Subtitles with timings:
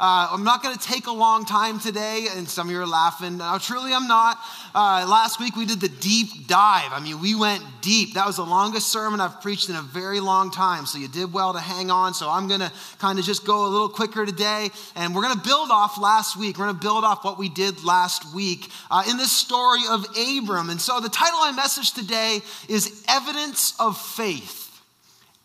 [0.00, 2.86] Uh, I'm not going to take a long time today, and some of you are
[2.86, 3.36] laughing.
[3.36, 4.38] No, truly, I'm not.
[4.74, 6.90] Uh, last week we did the deep dive.
[6.90, 8.14] I mean, we went deep.
[8.14, 11.34] That was the longest sermon I've preached in a very long time, so you did
[11.34, 12.14] well to hang on.
[12.14, 15.36] So I'm going to kind of just go a little quicker today, and we're going
[15.36, 16.56] to build off last week.
[16.56, 20.06] We're going to build off what we did last week uh, in this story of
[20.16, 20.70] Abram.
[20.70, 22.40] And so the title of my message today
[22.70, 24.80] is Evidence of Faith.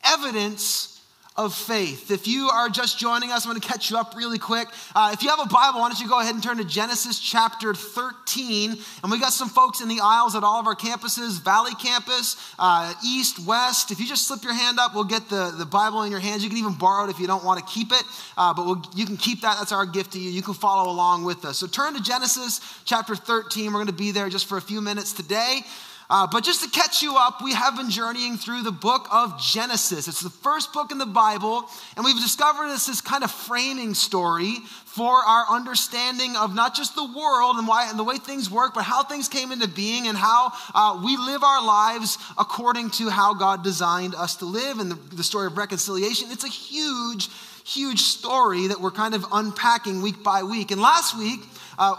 [0.02, 0.95] Evidence
[1.38, 2.12] of faith.
[2.12, 4.70] If you are just joining us, I'm going to catch you up really quick.
[4.96, 7.20] Uh, if you have a Bible, why don't you go ahead and turn to Genesis
[7.20, 8.78] chapter 13?
[9.04, 12.38] And we got some folks in the aisles at all of our campuses Valley Campus,
[12.58, 13.92] uh, East, West.
[13.92, 16.42] If you just slip your hand up, we'll get the, the Bible in your hands.
[16.42, 18.04] You can even borrow it if you don't want to keep it,
[18.38, 19.58] uh, but we'll, you can keep that.
[19.60, 20.30] That's our gift to you.
[20.30, 21.58] You can follow along with us.
[21.58, 23.66] So turn to Genesis chapter 13.
[23.66, 25.62] We're going to be there just for a few minutes today.
[26.10, 29.42] Uh, but just to catch you up, we have been journeying through the book of
[29.42, 30.08] Genesis.
[30.08, 31.64] It's the first book in the Bible,
[31.96, 36.96] and we've discovered this, this kind of framing story for our understanding of not just
[36.96, 40.08] the world and why and the way things work, but how things came into being
[40.08, 44.80] and how uh, we live our lives according to how God designed us to live,
[44.80, 46.30] and the, the story of reconciliation.
[46.32, 47.30] It's a huge,
[47.66, 50.70] huge story that we're kind of unpacking week by week.
[50.70, 51.40] And last week,
[51.80, 51.96] uh,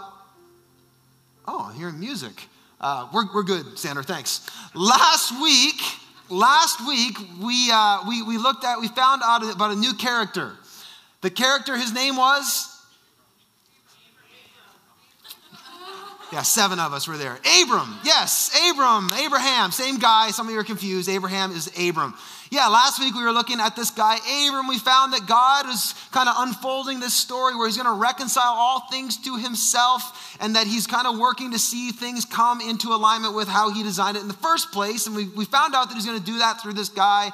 [1.45, 2.47] oh, I'm hearing music.
[2.79, 4.47] Uh, we're, we're good, Sandra, thanks.
[4.75, 5.81] Last week,
[6.29, 10.53] last week, we, uh, we, we looked at, we found out about a new character.
[11.21, 12.73] The character, his name was?
[16.31, 17.39] Yeah, seven of us were there.
[17.63, 20.29] Abram, yes, Abram, Abraham, same guy.
[20.31, 21.09] Some of you are confused.
[21.09, 22.13] Abraham is Abram.
[22.49, 24.67] Yeah, last week we were looking at this guy, Abram.
[24.67, 28.53] We found that God is kind of unfolding this story where he's going to reconcile
[28.55, 32.89] all things to himself and that he's kind of working to see things come into
[32.89, 35.07] alignment with how he designed it in the first place.
[35.07, 37.31] And we, we found out that he's going to do that through this guy,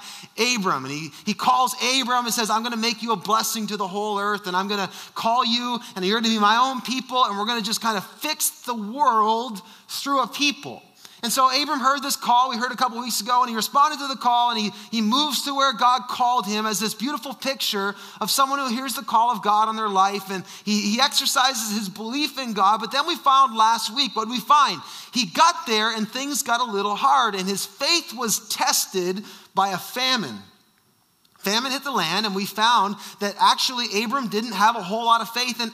[0.55, 0.85] Abram.
[0.85, 3.77] And he, he calls Abram and says, I'm going to make you a blessing to
[3.77, 6.57] the whole earth, and I'm going to call you, and you're going to be my
[6.57, 10.81] own people, and we're going to just kind of fix the world through a people.
[11.23, 13.97] And so Abram heard this call we heard a couple weeks ago, and he responded
[13.99, 17.33] to the call and he, he moves to where God called him as this beautiful
[17.33, 20.99] picture of someone who hears the call of God on their life and he, he
[20.99, 22.81] exercises his belief in God.
[22.81, 24.81] But then we found last week, what we find?
[25.13, 29.23] He got there and things got a little hard, and his faith was tested
[29.55, 30.39] by a famine.
[31.43, 35.19] Famine hit the land, and we found that actually Abram didn't have a whole lot
[35.19, 35.71] of faith in,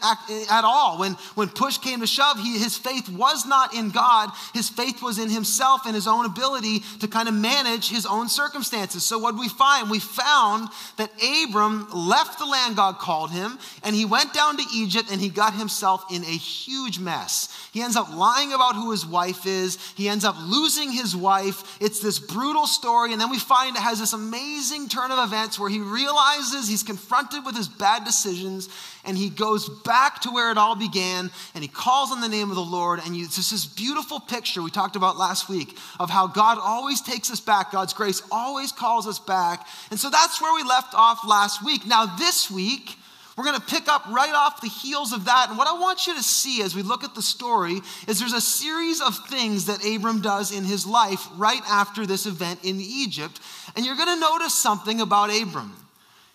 [0.50, 0.97] at all.
[0.97, 4.31] When, when push came to shove, he, his faith was not in God.
[4.53, 8.29] His faith was in himself and his own ability to kind of manage his own
[8.29, 9.03] circumstances.
[9.03, 9.91] So, what we find?
[9.91, 14.63] We found that Abram left the land God called him, and he went down to
[14.74, 17.56] Egypt and he got himself in a huge mess.
[17.72, 21.78] He ends up lying about who his wife is, he ends up losing his wife.
[21.79, 25.59] It's this brutal story, and then we find it has this amazing turn of events
[25.59, 28.70] where he realizes he's confronted with his bad decisions
[29.06, 32.50] and he goes back to where it all began and he calls on the name
[32.50, 33.00] of the Lord.
[33.06, 37.02] And it's just this beautiful picture we talked about last week of how God always
[37.02, 37.72] takes us back.
[37.72, 39.68] God's grace always calls us back.
[39.90, 41.86] And so that's where we left off last week.
[41.86, 42.99] Now, this week,
[43.40, 45.48] we're going to pick up right off the heels of that.
[45.48, 48.34] And what I want you to see as we look at the story is there's
[48.34, 52.82] a series of things that Abram does in his life right after this event in
[52.82, 53.40] Egypt.
[53.78, 55.74] And you're going to notice something about Abram.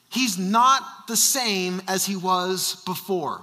[0.09, 3.43] He's not the same as he was before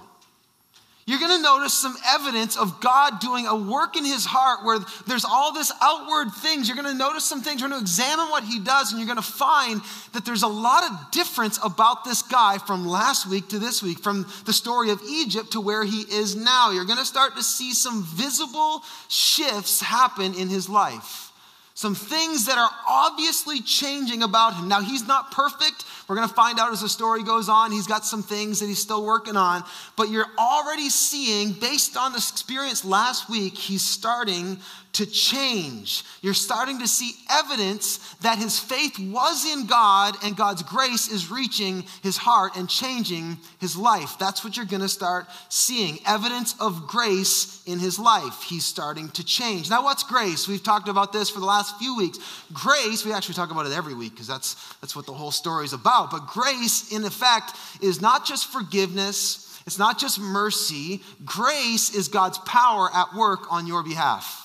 [1.04, 4.78] you're going to notice some evidence of God doing a work in his heart where
[5.08, 6.68] there's all this outward things.
[6.68, 7.60] You're going to notice some things.
[7.60, 9.80] You're going to examine what he does, and you're going to find
[10.12, 13.98] that there's a lot of difference about this guy from last week to this week,
[13.98, 16.70] from the story of Egypt to where he is now.
[16.70, 21.31] You're going to start to see some visible shifts happen in his life
[21.74, 24.68] some things that are obviously changing about him.
[24.68, 25.84] Now, he's not perfect.
[26.06, 27.72] We're going to find out as the story goes on.
[27.72, 29.64] He's got some things that he's still working on.
[29.96, 34.58] But you're already seeing, based on this experience last week, he's starting
[34.92, 36.04] to change.
[36.20, 41.30] You're starting to see evidence that his faith was in God and God's grace is
[41.30, 44.18] reaching his heart and changing his life.
[44.18, 48.42] That's what you're going to start seeing evidence of grace in his life.
[48.42, 49.70] He's starting to change.
[49.70, 50.46] Now, what's grace?
[50.46, 52.18] We've talked about this for the last few weeks.
[52.52, 55.64] Grace, we actually talk about it every week because that's, that's what the whole story
[55.64, 56.10] is about.
[56.10, 59.58] But grace, in effect, is not just forgiveness.
[59.66, 61.00] It's not just mercy.
[61.24, 64.41] Grace is God's power at work on your behalf.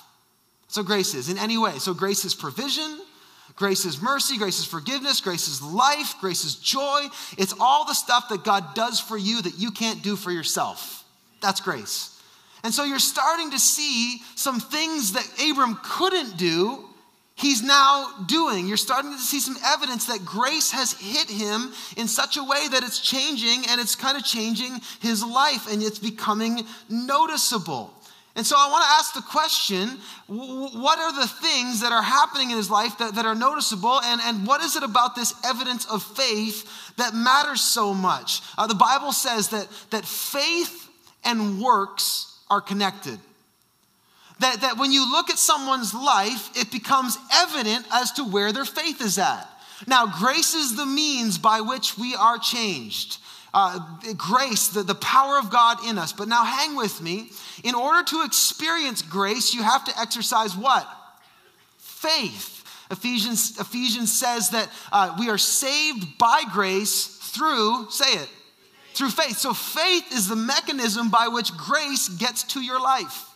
[0.68, 1.80] So, grace is in any way.
[1.80, 3.00] So, grace is provision,
[3.56, 7.08] grace is mercy, grace is forgiveness, grace is life, grace is joy.
[7.38, 11.06] It's all the stuff that God does for you that you can't do for yourself.
[11.42, 12.14] That's grace.
[12.64, 16.88] And so, you're starting to see some things that Abram couldn't do
[17.38, 18.68] he's now doing.
[18.68, 22.68] You're starting to see some evidence that grace has hit him in such a way
[22.68, 27.94] that it's changing and it's kind of changing his life and it's becoming noticeable.
[28.38, 29.98] And so I want to ask the question
[30.28, 34.00] what are the things that are happening in his life that, that are noticeable?
[34.04, 38.42] And, and what is it about this evidence of faith that matters so much?
[38.56, 40.88] Uh, the Bible says that, that faith
[41.26, 43.20] and works are connected.
[44.40, 48.66] That, that when you look at someone's life, it becomes evident as to where their
[48.66, 49.50] faith is at.
[49.88, 53.18] Now, grace is the means by which we are changed.
[53.54, 53.80] Uh,
[54.18, 56.14] grace, the, the power of God in us.
[56.14, 57.32] But now, hang with me.
[57.64, 60.88] In order to experience grace, you have to exercise what?
[61.78, 62.64] Faith.
[62.92, 68.30] Ephesians, Ephesians says that uh, we are saved by grace through, say it,
[68.94, 69.38] through faith.
[69.38, 73.27] So, faith is the mechanism by which grace gets to your life.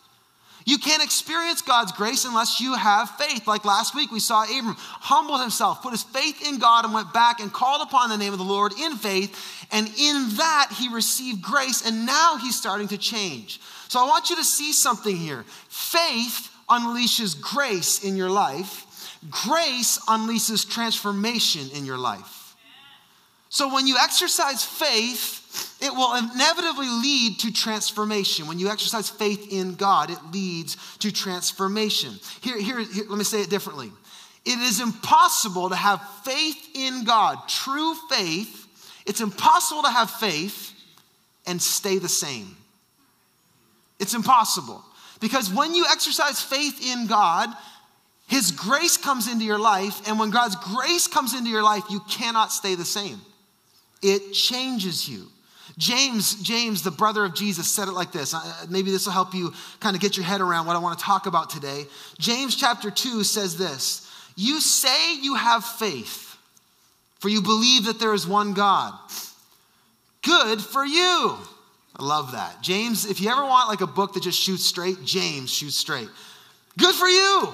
[0.65, 3.47] You can't experience God's grace unless you have faith.
[3.47, 7.13] Like last week, we saw Abram humble himself, put his faith in God, and went
[7.13, 9.67] back and called upon the name of the Lord in faith.
[9.71, 13.59] And in that, he received grace, and now he's starting to change.
[13.87, 15.43] So I want you to see something here.
[15.67, 22.55] Faith unleashes grace in your life, grace unleashes transformation in your life.
[23.49, 25.40] So when you exercise faith,
[25.81, 28.47] it will inevitably lead to transformation.
[28.47, 32.13] When you exercise faith in God, it leads to transformation.
[32.41, 33.91] Here, here, here, let me say it differently.
[34.45, 38.67] It is impossible to have faith in God, true faith.
[39.07, 40.71] It's impossible to have faith
[41.47, 42.55] and stay the same.
[43.99, 44.83] It's impossible.
[45.19, 47.49] Because when you exercise faith in God,
[48.27, 52.01] His grace comes into your life, and when God's grace comes into your life, you
[52.09, 53.19] cannot stay the same.
[54.03, 55.27] It changes you.
[55.81, 58.35] James, James, the brother of Jesus, said it like this.
[58.35, 60.99] Uh, maybe this will help you kind of get your head around what I want
[60.99, 61.85] to talk about today.
[62.19, 66.37] James chapter 2 says this You say you have faith,
[67.17, 68.93] for you believe that there is one God.
[70.21, 71.35] Good for you.
[71.95, 72.61] I love that.
[72.61, 76.09] James, if you ever want like a book that just shoots straight, James shoots straight.
[76.77, 77.49] Good for you.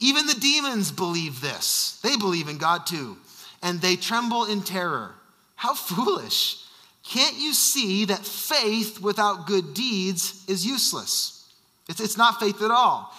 [0.00, 2.00] Even the demons believe this.
[2.02, 3.18] They believe in God too,
[3.62, 5.14] and they tremble in terror.
[5.54, 6.61] How foolish.
[7.04, 11.48] Can't you see that faith without good deeds is useless?
[11.88, 13.12] It's, it's not faith at all.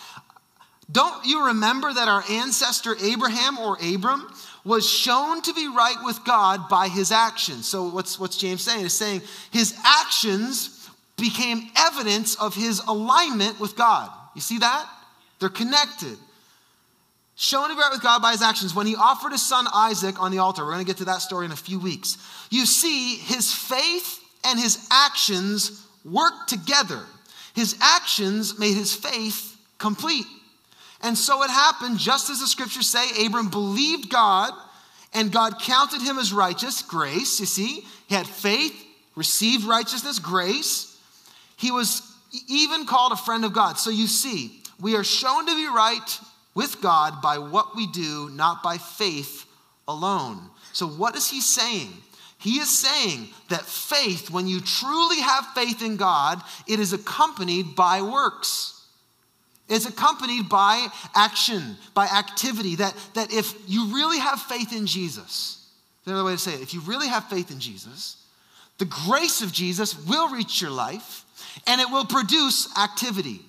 [0.92, 4.28] Don't you remember that our ancestor Abraham or Abram
[4.64, 7.68] was shown to be right with God by his actions?
[7.68, 8.84] So, what's, what's James saying?
[8.84, 9.22] He's saying
[9.52, 14.10] his actions became evidence of his alignment with God.
[14.36, 14.90] You see that?
[15.40, 16.18] They're connected
[17.36, 20.22] shown to be right with God by his actions when he offered his son Isaac
[20.22, 20.64] on the altar.
[20.64, 22.18] We're going to get to that story in a few weeks.
[22.50, 27.00] You see, his faith and his actions worked together.
[27.56, 30.26] His actions made his faith complete.
[31.02, 34.54] And so it happened, just as the scriptures say, Abram believed God
[35.14, 37.86] and God counted him as righteous, grace, you see.
[38.08, 38.74] He had faith,
[39.16, 40.98] received righteousness, grace.
[41.58, 42.02] He was
[42.48, 43.78] even called a friend of God.
[43.78, 46.20] So you see, we are shown to be right
[46.56, 49.46] with God by what we do, not by faith
[49.88, 50.40] alone.
[50.72, 51.92] So, what is he saying?
[52.38, 57.76] He is saying that faith, when you truly have faith in God, it is accompanied
[57.76, 58.82] by works.
[59.70, 62.76] It's accompanied by action, by activity.
[62.76, 65.70] That, that if you really have faith in Jesus,
[66.06, 68.18] another way to say it, if you really have faith in Jesus,
[68.78, 71.24] the grace of Jesus will reach your life
[71.66, 73.40] and it will produce activity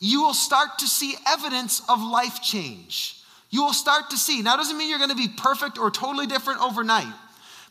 [0.00, 3.16] you will start to see evidence of life change.
[3.50, 6.26] You will start to see, now doesn't mean you're going to be perfect or totally
[6.26, 7.12] different overnight,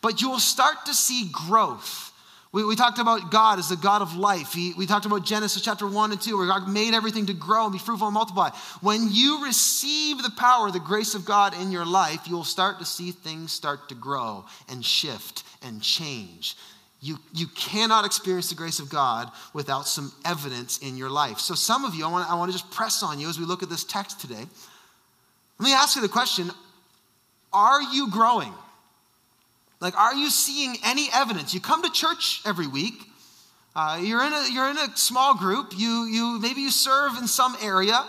[0.01, 2.09] but you will start to see growth.
[2.51, 4.53] We, we talked about God as the God of life.
[4.53, 7.65] He, we talked about Genesis chapter 1 and 2, where God made everything to grow
[7.65, 8.49] and be fruitful and multiply.
[8.81, 12.79] When you receive the power, the grace of God in your life, you will start
[12.79, 16.55] to see things start to grow and shift and change.
[17.01, 21.39] You, you cannot experience the grace of God without some evidence in your life.
[21.39, 23.45] So, some of you, I want, I want to just press on you as we
[23.45, 24.45] look at this text today.
[25.59, 26.51] Let me ask you the question
[27.53, 28.53] Are you growing?
[29.79, 31.53] Like, are you seeing any evidence?
[31.53, 32.95] You come to church every week.
[33.75, 35.71] Uh, you're, in a, you're in a small group.
[35.77, 38.03] You, you, maybe you serve in some area.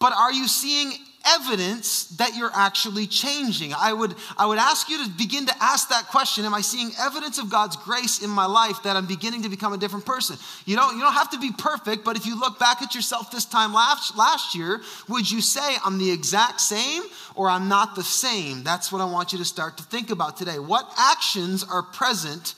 [0.00, 0.92] But are you seeing
[1.26, 3.72] evidence that you're actually changing?
[3.74, 6.90] I would, I would ask you to begin to ask that question Am I seeing
[7.00, 10.36] evidence of God's grace in my life that I'm beginning to become a different person?
[10.64, 13.30] You don't, you don't have to be perfect, but if you look back at yourself
[13.30, 17.02] this time last, last year, would you say, I'm the exact same
[17.34, 18.62] or I'm not the same?
[18.62, 20.58] That's what I want you to start to think about today.
[20.58, 22.54] What actions are present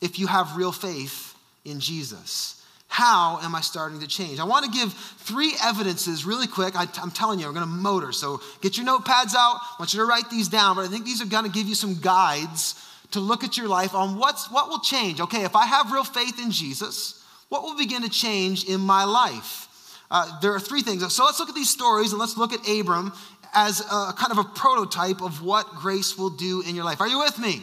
[0.00, 2.61] if you have real faith in Jesus?
[2.92, 4.38] How am I starting to change?
[4.38, 6.76] I want to give three evidences really quick.
[6.76, 8.12] I, am telling you, we're going to motor.
[8.12, 9.60] So get your notepads out.
[9.62, 11.66] I want you to write these down, but I think these are going to give
[11.66, 12.74] you some guides
[13.12, 15.22] to look at your life on what's, what will change.
[15.22, 19.04] Okay, if I have real faith in Jesus, what will begin to change in my
[19.04, 19.68] life?
[20.10, 21.00] Uh, there are three things.
[21.14, 23.14] So let's look at these stories and let's look at Abram
[23.54, 27.00] as a kind of a prototype of what grace will do in your life.
[27.00, 27.62] Are you with me?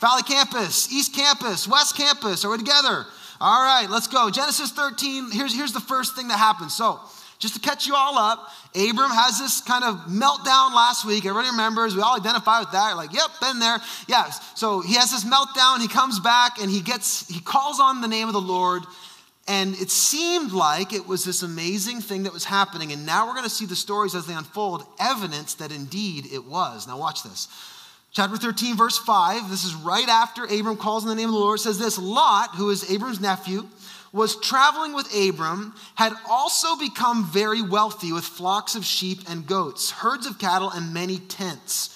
[0.00, 3.04] Valley Campus, East Campus, West Campus, are we together?
[3.40, 4.30] All right, let's go.
[4.30, 6.74] Genesis 13, here's, here's the first thing that happens.
[6.74, 7.00] So,
[7.38, 11.26] just to catch you all up, Abram has this kind of meltdown last week.
[11.26, 12.96] Everybody remembers, we all identify with that.
[12.96, 13.78] Like, yep, been there.
[14.08, 14.30] Yeah.
[14.54, 18.08] So he has this meltdown, he comes back and he gets, he calls on the
[18.08, 18.84] name of the Lord.
[19.48, 22.90] And it seemed like it was this amazing thing that was happening.
[22.90, 26.44] And now we're going to see the stories as they unfold, evidence that indeed it
[26.44, 26.88] was.
[26.88, 27.48] Now, watch this.
[28.16, 31.38] Chapter 13, verse 5, this is right after Abram calls in the name of the
[31.38, 33.66] Lord, says this Lot, who is Abram's nephew,
[34.10, 39.90] was traveling with Abram, had also become very wealthy with flocks of sheep and goats,
[39.90, 41.94] herds of cattle, and many tents.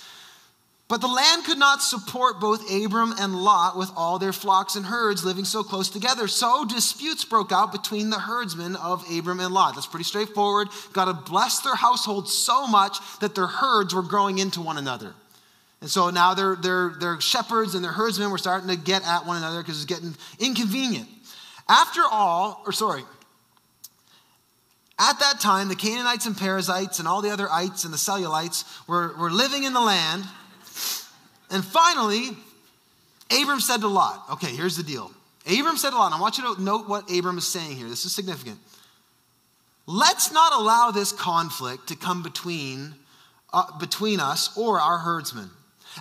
[0.88, 4.84] But the land could not support both Abram and Lot with all their flocks and
[4.84, 6.28] herds living so close together.
[6.28, 9.74] So disputes broke out between the herdsmen of Abram and Lot.
[9.74, 10.68] That's pretty straightforward.
[10.92, 15.14] God had blessed their household so much that their herds were growing into one another.
[15.80, 19.26] And so now their, their, their shepherds and their herdsmen were starting to get at
[19.26, 21.08] one another because it's getting inconvenient.
[21.68, 23.02] After all, or sorry,
[24.98, 28.64] at that time, the Canaanites and Perizzites and all the other ites and the cellulites
[28.86, 30.24] were, were living in the land.
[31.50, 32.36] And finally,
[33.30, 35.10] Abram said to Lot, okay, here's the deal.
[35.46, 37.88] Abram said to Lot, I want you to note what Abram is saying here.
[37.88, 38.58] This is significant.
[39.86, 42.94] Let's not allow this conflict to come between,
[43.54, 45.50] uh, between us or our herdsmen.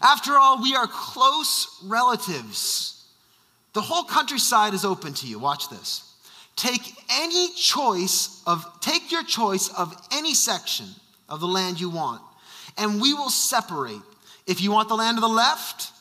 [0.02, 3.06] After all, we are close relatives.
[3.74, 5.40] The whole countryside is open to you.
[5.40, 6.04] Watch this.
[6.56, 6.82] Take
[7.22, 10.88] any choice of, take your choice of any section
[11.30, 12.22] of the land you want,
[12.78, 14.02] and we will separate.
[14.46, 15.92] If you want the land to the left,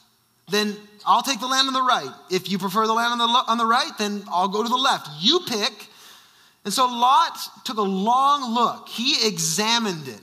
[0.50, 0.76] then
[1.06, 2.10] I'll take the land on the right.
[2.30, 4.76] If you prefer the land on the, on the right, then I'll go to the
[4.76, 5.08] left.
[5.20, 5.72] You pick.
[6.64, 8.88] And so Lot took a long look.
[8.88, 10.20] He examined it.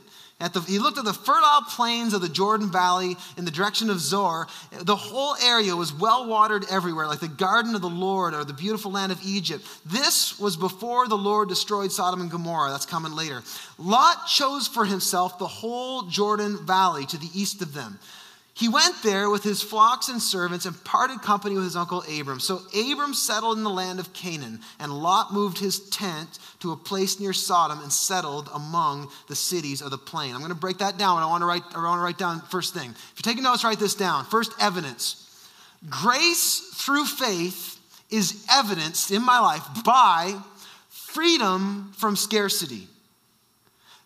[0.54, 4.00] The, he looked at the fertile plains of the Jordan Valley in the direction of
[4.00, 4.48] Zoar.
[4.72, 8.54] The whole area was well watered everywhere, like the garden of the Lord or the
[8.54, 9.66] beautiful land of Egypt.
[9.86, 12.72] This was before the Lord destroyed Sodom and Gomorrah.
[12.72, 13.44] That's coming later.
[13.78, 18.00] Lot chose for himself the whole Jordan Valley to the east of them.
[18.56, 22.40] He went there with his flocks and servants and parted company with his uncle Abram.
[22.40, 26.78] So Abram settled in the land of Canaan, and Lot moved his tent to a
[26.78, 30.34] place near Sodom and settled among the cities of the plain.
[30.34, 31.22] I'm going to break that down.
[31.22, 32.92] I want to write, I want to write down first thing.
[32.92, 34.24] If you're taking notes, write this down.
[34.24, 35.22] First evidence.
[35.90, 37.78] Grace through faith
[38.10, 40.34] is evidenced in my life by
[40.88, 42.88] freedom from scarcity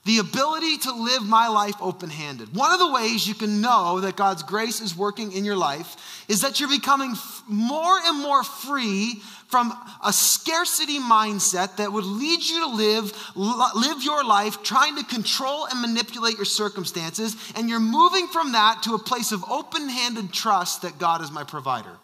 [0.10, 2.56] the ability to live my life open handed.
[2.56, 6.26] One of the ways you can know that God's grace is working in your life
[6.28, 7.14] is that you're becoming
[7.48, 9.72] more and more free from
[10.04, 15.68] a scarcity mindset that would lead you to live, live your life trying to control
[15.68, 17.36] and manipulate your circumstances.
[17.56, 21.30] And you're moving from that to a place of open handed trust that God is
[21.30, 21.98] my provider.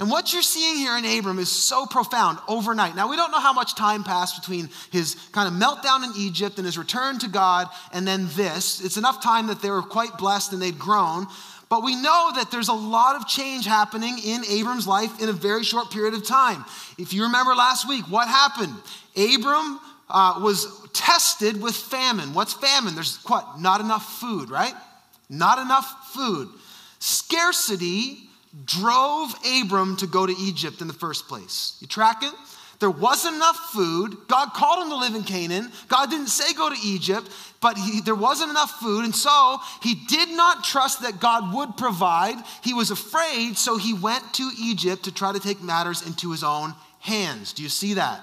[0.00, 2.96] And what you're seeing here in Abram is so profound overnight.
[2.96, 6.56] Now, we don't know how much time passed between his kind of meltdown in Egypt
[6.58, 8.84] and his return to God and then this.
[8.84, 11.28] It's enough time that they were quite blessed and they'd grown.
[11.68, 15.32] But we know that there's a lot of change happening in Abram's life in a
[15.32, 16.64] very short period of time.
[16.98, 18.74] If you remember last week, what happened?
[19.16, 22.34] Abram uh, was tested with famine.
[22.34, 22.94] What's famine?
[22.94, 23.60] There's what?
[23.60, 24.74] Not enough food, right?
[25.30, 26.48] Not enough food.
[26.98, 28.28] Scarcity
[28.64, 31.76] drove Abram to go to Egypt in the first place.
[31.80, 32.38] You track tracking?
[32.80, 34.16] There wasn't enough food.
[34.28, 35.70] God called him to live in Canaan.
[35.88, 37.30] God didn't say go to Egypt,
[37.60, 39.04] but he, there wasn't enough food.
[39.04, 42.36] And so he did not trust that God would provide.
[42.62, 46.44] He was afraid, so he went to Egypt to try to take matters into his
[46.44, 47.52] own hands.
[47.52, 48.20] Do you see that?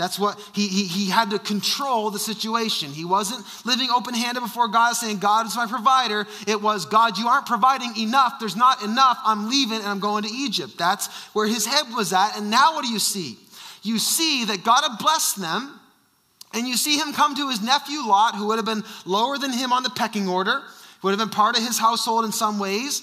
[0.00, 2.90] That's what he, he, he had to control the situation.
[2.90, 6.26] He wasn't living open handed before God saying, God is my provider.
[6.46, 8.38] It was, God, you aren't providing enough.
[8.40, 9.18] There's not enough.
[9.26, 10.78] I'm leaving and I'm going to Egypt.
[10.78, 12.38] That's where his head was at.
[12.38, 13.36] And now what do you see?
[13.82, 15.78] You see that God had blessed them,
[16.54, 19.52] and you see him come to his nephew Lot, who would have been lower than
[19.52, 20.62] him on the pecking order,
[21.02, 23.02] would have been part of his household in some ways.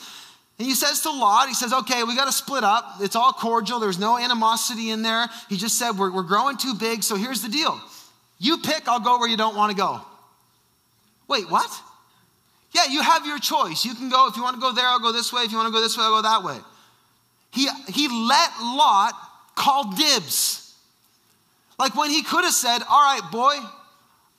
[0.60, 2.96] And he says to Lot, he says, okay, we got to split up.
[3.00, 3.80] It's all cordial.
[3.80, 5.28] There's no animosity in there.
[5.50, 7.04] He just said, we're, we're growing too big.
[7.04, 7.80] So here's the deal
[8.40, 10.02] you pick, I'll go where you don't want to go.
[11.28, 11.70] Wait, what?
[12.72, 13.86] Yeah, you have your choice.
[13.86, 15.42] You can go, if you want to go there, I'll go this way.
[15.44, 16.58] If you want to go this way, I'll go that way.
[17.52, 19.14] He, he let Lot
[19.56, 20.76] call dibs.
[21.80, 23.56] Like when he could have said, All right, boy,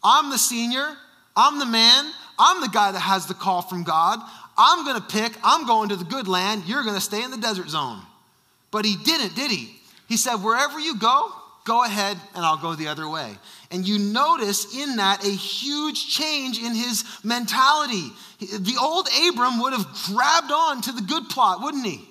[0.03, 0.97] I'm the senior,
[1.37, 4.21] I'm the man, I'm the guy that has the call from God.
[4.59, 7.31] I'm going to pick, I'm going to the good land, you're going to stay in
[7.31, 8.01] the desert zone.
[8.71, 9.77] But he didn't, did he?
[10.09, 11.31] He said, Wherever you go,
[11.65, 13.37] go ahead and I'll go the other way.
[13.71, 18.09] And you notice in that a huge change in his mentality.
[18.41, 22.08] The old Abram would have grabbed on to the good plot, wouldn't he?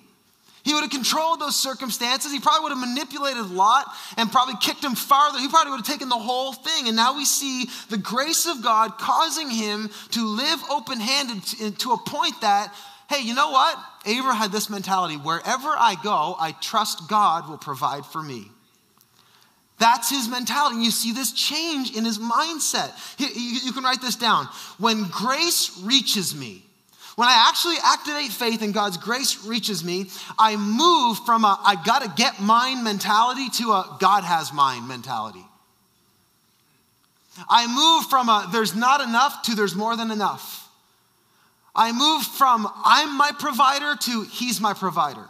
[0.67, 2.29] He would have controlled those circumstances.
[2.29, 3.85] He probably would have manipulated Lot
[4.17, 5.39] and probably kicked him farther.
[5.39, 6.87] He probably would have taken the whole thing.
[6.87, 11.93] And now we see the grace of God causing him to live open handed to
[11.93, 12.75] a point that,
[13.09, 13.77] hey, you know what?
[14.05, 18.51] Abram had this mentality wherever I go, I trust God will provide for me.
[19.79, 20.83] That's his mentality.
[20.83, 22.91] You see this change in his mindset.
[23.17, 24.49] You can write this down.
[24.79, 26.66] When grace reaches me,
[27.17, 30.05] when I actually activate faith and God's grace reaches me,
[30.37, 35.43] I move from a I gotta get mine mentality to a God has mine mentality.
[37.49, 40.69] I move from a there's not enough to there's more than enough.
[41.75, 45.25] I move from I'm my provider to he's my provider.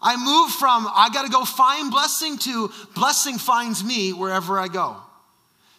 [0.00, 4.68] I move from I got to go find blessing to blessing finds me wherever I
[4.68, 4.98] go.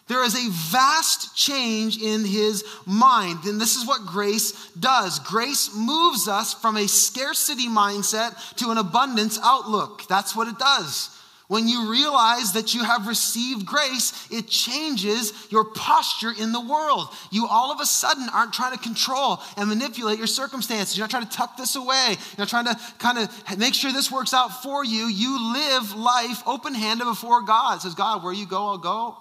[0.06, 3.44] There is a vast change in his mind.
[3.44, 8.78] And this is what grace does grace moves us from a scarcity mindset to an
[8.78, 10.06] abundance outlook.
[10.08, 11.10] That's what it does.
[11.46, 17.08] When you realize that you have received grace, it changes your posture in the world.
[17.30, 20.96] You all of a sudden aren't trying to control and manipulate your circumstances.
[20.96, 22.16] You're not trying to tuck this away.
[22.36, 25.04] You're not trying to kind of make sure this works out for you.
[25.04, 27.76] You live life open handed before God.
[27.76, 29.16] It says, God, where you go, I'll go.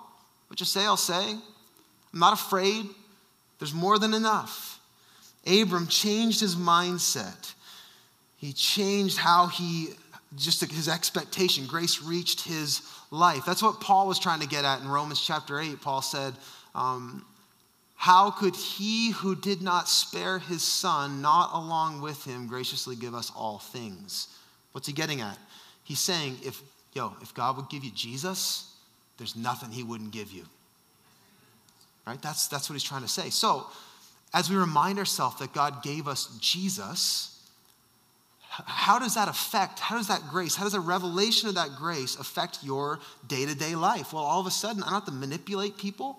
[0.53, 1.31] What you say, I'll say.
[1.31, 2.85] I'm not afraid.
[3.57, 4.79] There's more than enough.
[5.47, 7.55] Abram changed his mindset.
[8.37, 9.89] He changed how he
[10.35, 11.65] just his expectation.
[11.65, 13.45] Grace reached his life.
[13.47, 15.81] That's what Paul was trying to get at in Romans chapter 8.
[15.81, 16.35] Paul said,
[16.75, 17.25] um,
[17.95, 23.15] How could he who did not spare his son not along with him graciously give
[23.15, 24.27] us all things?
[24.71, 25.39] What's he getting at?
[25.83, 26.61] He's saying, if,
[26.93, 28.69] yo, if God would give you Jesus,
[29.17, 30.45] there's nothing he wouldn't give you.
[32.05, 32.21] Right?
[32.21, 33.29] That's, that's what he's trying to say.
[33.29, 33.67] So,
[34.33, 37.29] as we remind ourselves that God gave us Jesus,
[38.49, 42.15] how does that affect, how does that grace, how does a revelation of that grace
[42.15, 44.13] affect your day to day life?
[44.13, 46.17] Well, all of a sudden, I don't have to manipulate people.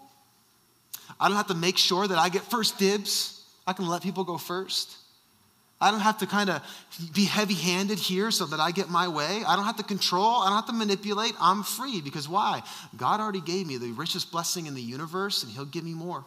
[1.20, 3.44] I don't have to make sure that I get first dibs.
[3.66, 4.96] I can let people go first.
[5.84, 6.62] I don't have to kind of
[7.12, 9.42] be heavy handed here so that I get my way.
[9.46, 10.40] I don't have to control.
[10.40, 11.34] I don't have to manipulate.
[11.38, 12.62] I'm free because why?
[12.96, 16.24] God already gave me the richest blessing in the universe and He'll give me more.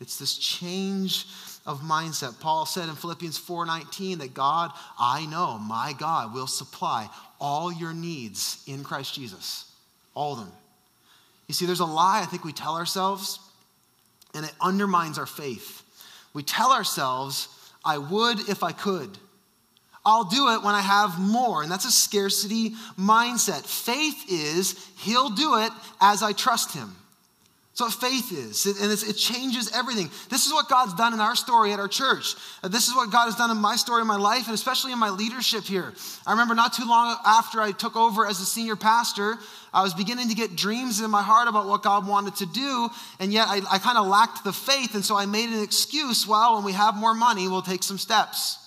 [0.00, 1.26] It's this change
[1.66, 2.38] of mindset.
[2.38, 7.92] Paul said in Philippians 4:19 that God, I know, my God will supply all your
[7.92, 9.64] needs in Christ Jesus.
[10.14, 10.52] All of them.
[11.48, 13.40] You see, there's a lie I think we tell ourselves,
[14.32, 15.82] and it undermines our faith.
[16.34, 17.48] We tell ourselves,
[17.84, 19.18] I would if I could.
[20.04, 21.62] I'll do it when I have more.
[21.62, 23.64] And that's a scarcity mindset.
[23.64, 26.96] Faith is, He'll do it as I trust Him.
[27.74, 30.10] So what faith is, and it changes everything.
[30.28, 32.34] This is what God's done in our story at our church.
[32.62, 34.92] Uh, this is what God has done in my story, in my life, and especially
[34.92, 35.94] in my leadership here.
[36.26, 39.38] I remember not too long after I took over as a senior pastor,
[39.72, 42.90] I was beginning to get dreams in my heart about what God wanted to do,
[43.18, 46.26] and yet I, I kind of lacked the faith, and so I made an excuse.
[46.26, 48.58] Well, when we have more money, we'll take some steps.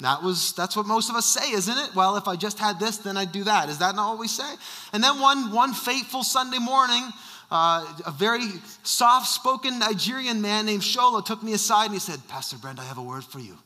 [0.00, 1.94] That was that's what most of us say, isn't it?
[1.94, 3.68] Well, if I just had this, then I'd do that.
[3.70, 4.54] Is that not what we say?
[4.92, 7.02] And then one one fateful Sunday morning,
[7.50, 8.48] uh, a very
[8.82, 12.84] soft spoken Nigerian man named Shola took me aside and he said, Pastor Brent, I
[12.84, 13.56] have a word for you.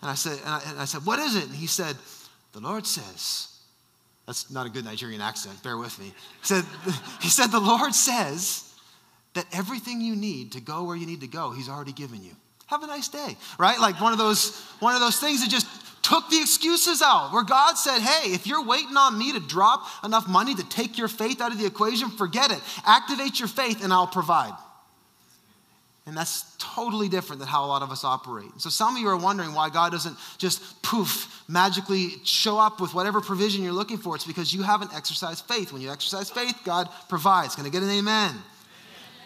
[0.00, 1.44] And I said, and I, and I said, What is it?
[1.44, 1.96] And he said,
[2.52, 3.52] The Lord says,
[4.26, 6.06] that's not a good Nigerian accent, bear with me.
[6.06, 6.64] He said,
[7.20, 8.74] he said, The Lord says
[9.34, 12.32] that everything you need to go where you need to go, He's already given you.
[12.66, 13.78] Have a nice day, right?
[13.78, 15.68] Like one of those, one of those things that just
[16.06, 19.84] took the excuses out, where God said, Hey, if you're waiting on me to drop
[20.04, 22.60] enough money to take your faith out of the equation, forget it.
[22.86, 24.56] Activate your faith and I'll provide.
[26.06, 28.46] And that's totally different than how a lot of us operate.
[28.58, 32.94] So some of you are wondering why God doesn't just poof, magically show up with
[32.94, 34.14] whatever provision you're looking for.
[34.14, 35.72] It's because you haven't exercised faith.
[35.72, 37.56] When you exercise faith, God provides.
[37.56, 38.36] Can I get an amen?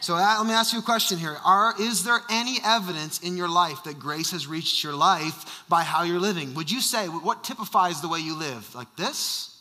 [0.00, 1.36] So uh, let me ask you a question here.
[1.44, 5.82] Are, is there any evidence in your life that grace has reached your life by
[5.82, 6.54] how you're living?
[6.54, 8.74] Would you say, what typifies the way you live?
[8.74, 9.60] Like this?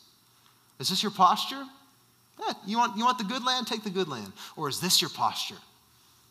[0.80, 1.63] Is this your posture?
[2.39, 3.67] Yeah, you, want, you want the good land?
[3.67, 4.32] Take the good land.
[4.56, 5.58] Or is this your posture?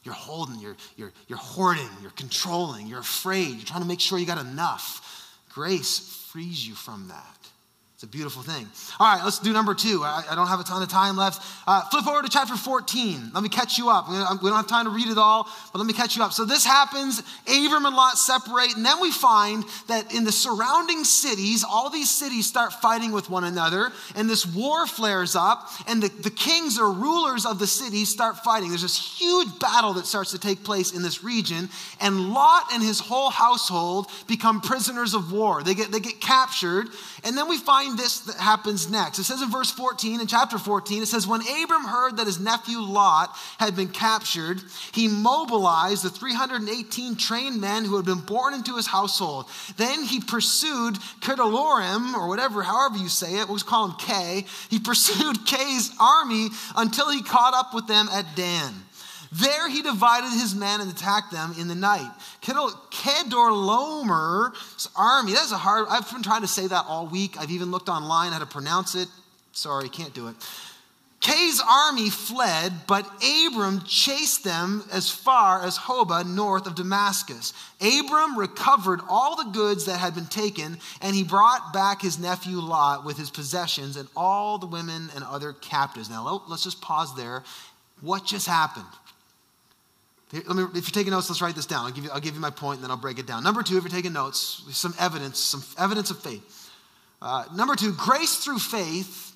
[0.04, 4.18] You're holding, you're, you're, you're hoarding, you're controlling, you're afraid, you're trying to make sure
[4.18, 5.36] you got enough.
[5.50, 5.98] Grace
[6.32, 7.37] frees you from that.
[7.98, 8.64] It's a beautiful thing.
[9.00, 10.04] All right, let's do number two.
[10.04, 11.42] I, I don't have a ton of time left.
[11.66, 13.32] Uh, flip over to chapter 14.
[13.34, 14.08] Let me catch you up.
[14.08, 16.32] We don't have time to read it all, but let me catch you up.
[16.32, 17.20] So this happens.
[17.48, 22.08] Abram and Lot separate, and then we find that in the surrounding cities, all these
[22.08, 26.78] cities start fighting with one another, and this war flares up, and the, the kings
[26.78, 28.68] or rulers of the cities start fighting.
[28.68, 31.68] There's this huge battle that starts to take place in this region,
[32.00, 35.64] and Lot and his whole household become prisoners of war.
[35.64, 36.86] They get, they get captured,
[37.24, 39.18] and then we find find this that happens next.
[39.18, 42.38] It says in verse 14, in chapter 14, it says, When Abram heard that his
[42.38, 44.60] nephew Lot had been captured,
[44.92, 49.46] he mobilized the 318 trained men who had been born into his household.
[49.76, 54.44] Then he pursued Kedalorim, or whatever, however you say it, we'll call him K.
[54.70, 58.72] He pursued K's army until he caught up with them at Dan.
[59.32, 62.10] There he divided his men and attacked them in the night.
[62.42, 67.36] Kedorlomer's army, that's a hard, I've been trying to say that all week.
[67.38, 69.08] I've even looked online how to pronounce it.
[69.52, 70.36] Sorry, can't do it.
[71.20, 77.52] K's army fled, but Abram chased them as far as Hobah, north of Damascus.
[77.80, 82.60] Abram recovered all the goods that had been taken, and he brought back his nephew
[82.60, 86.08] Lot with his possessions and all the women and other captives.
[86.08, 87.42] Now, let's just pause there.
[88.00, 88.86] What just happened?
[90.32, 91.86] Let me, if you're taking notes, let's write this down.
[91.86, 93.42] I'll give, you, I'll give you my point and then I'll break it down.
[93.42, 96.70] Number two, if you're taking notes, some evidence, some evidence of faith.
[97.22, 99.34] Uh, number two, grace through faith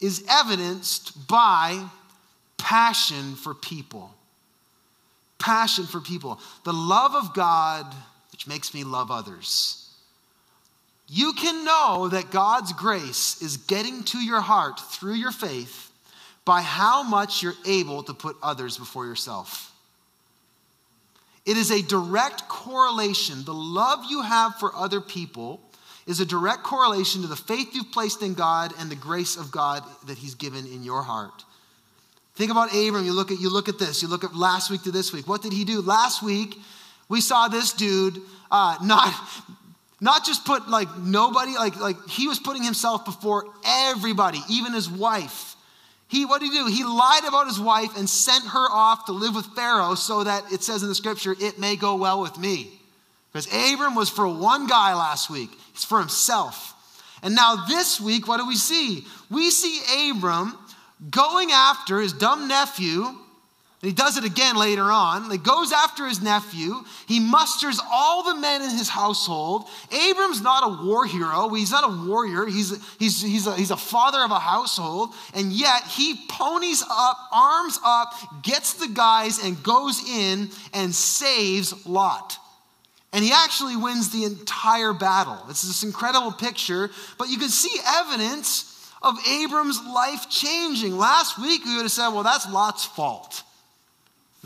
[0.00, 1.82] is evidenced by
[2.58, 4.10] passion for people.
[5.38, 6.38] Passion for people.
[6.64, 7.86] The love of God,
[8.32, 9.82] which makes me love others.
[11.08, 15.90] You can know that God's grace is getting to your heart through your faith
[16.44, 19.72] by how much you're able to put others before yourself.
[21.46, 23.44] It is a direct correlation.
[23.44, 25.60] The love you have for other people
[26.06, 29.50] is a direct correlation to the faith you've placed in God and the grace of
[29.50, 31.44] God that He's given in your heart.
[32.36, 33.04] Think about Abram.
[33.04, 34.02] You look at you look at this.
[34.02, 35.26] You look at last week to this week.
[35.26, 35.80] What did he do?
[35.80, 36.58] Last week,
[37.08, 39.14] we saw this dude uh, not
[40.00, 44.88] not just put like nobody like like he was putting himself before everybody, even his
[44.88, 45.55] wife.
[46.08, 46.66] He, what did he do?
[46.66, 50.52] He lied about his wife and sent her off to live with Pharaoh so that
[50.52, 52.70] it says in the scripture, it may go well with me.
[53.32, 56.74] Because Abram was for one guy last week, he's for himself.
[57.22, 59.04] And now this week, what do we see?
[59.30, 60.56] We see Abram
[61.10, 63.04] going after his dumb nephew
[63.86, 65.30] he does it again later on.
[65.30, 66.82] He goes after his nephew.
[67.06, 69.68] He musters all the men in his household.
[69.92, 71.48] Abram's not a war hero.
[71.50, 72.46] He's not a warrior.
[72.46, 75.10] He's, he's, he's, a, he's a father of a household.
[75.34, 81.86] And yet he ponies up, arms up, gets the guys, and goes in and saves
[81.86, 82.38] Lot.
[83.12, 85.38] And he actually wins the entire battle.
[85.48, 90.98] It's this incredible picture, but you can see evidence of Abram's life changing.
[90.98, 93.44] Last week, we would have said, well, that's Lot's fault.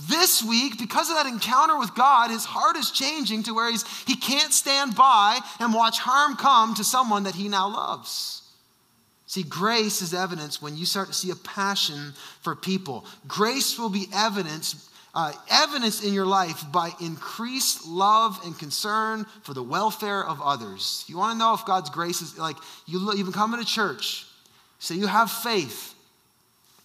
[0.08, 3.84] This week, because of that encounter with God, his heart is changing to where he's,
[4.04, 8.42] he can't stand by and watch harm come to someone that he now loves.
[9.26, 13.04] See, grace is evidence when you start to see a passion for people.
[13.28, 19.54] Grace will be evidence, uh, evidence in your life by increased love and concern for
[19.54, 21.04] the welfare of others.
[21.08, 24.26] You want to know if God's grace is like you, you've been coming to church,
[24.78, 25.94] so you have faith.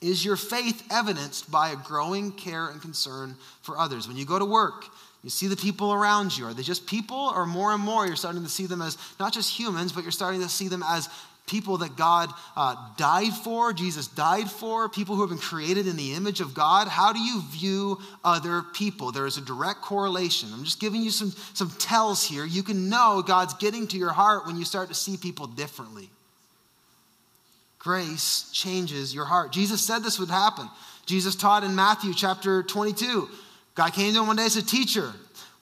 [0.06, 4.08] Is your faith evidenced by a growing care and concern for others?
[4.08, 4.86] When you go to work,
[5.24, 6.46] you see the people around you.
[6.46, 9.34] Are they just people, or more and more you're starting to see them as not
[9.34, 11.10] just humans, but you're starting to see them as
[11.48, 15.96] people that God uh, died for, Jesus died for, people who have been created in
[15.96, 16.88] the image of God.
[16.88, 19.12] How do you view other people?
[19.12, 20.50] There is a direct correlation.
[20.54, 22.46] I'm just giving you some, some tells here.
[22.46, 26.12] You can know God's getting to your heart when you start to see people differently.
[27.86, 29.52] Grace changes your heart.
[29.52, 30.68] Jesus said this would happen.
[31.06, 33.30] Jesus taught in Matthew chapter 22.
[33.76, 35.14] God came to him one day and said, Teacher,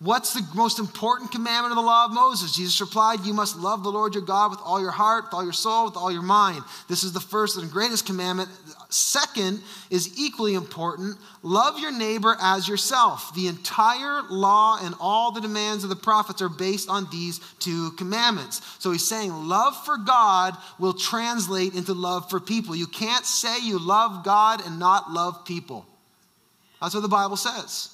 [0.04, 2.54] What's the most important commandment of the law of Moses?
[2.54, 5.46] Jesus replied, You must love the Lord your God with all your heart, with all
[5.46, 6.62] your soul, with all your mind.
[6.90, 8.50] This is the first and greatest commandment.
[8.90, 13.34] Second is equally important love your neighbor as yourself.
[13.34, 17.92] The entire law and all the demands of the prophets are based on these two
[17.92, 18.62] commandments.
[18.80, 22.76] So he's saying love for God will translate into love for people.
[22.76, 25.86] You can't say you love God and not love people.
[26.82, 27.93] That's what the Bible says.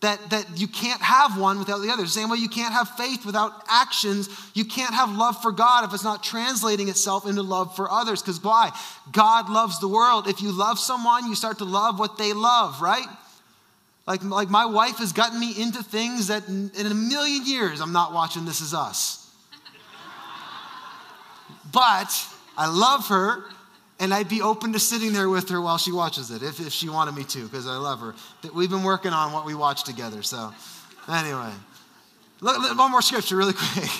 [0.00, 2.04] That, that you can't have one without the other.
[2.04, 4.28] The same way you can't have faith without actions.
[4.54, 8.22] You can't have love for God if it's not translating itself into love for others.
[8.22, 8.70] Because why?
[9.10, 10.28] God loves the world.
[10.28, 13.08] If you love someone, you start to love what they love, right?
[14.08, 17.80] Like, like my wife has gotten me into things that in, in a million years
[17.80, 19.30] I'm not watching This Is Us.
[21.72, 23.44] but I love her,
[24.00, 26.72] and I'd be open to sitting there with her while she watches it, if, if
[26.72, 28.14] she wanted me to, because I love her.
[28.54, 30.22] We've been working on what we watch together.
[30.22, 30.52] So,
[31.08, 31.52] anyway,
[32.40, 33.90] look, look, one more scripture, really quick.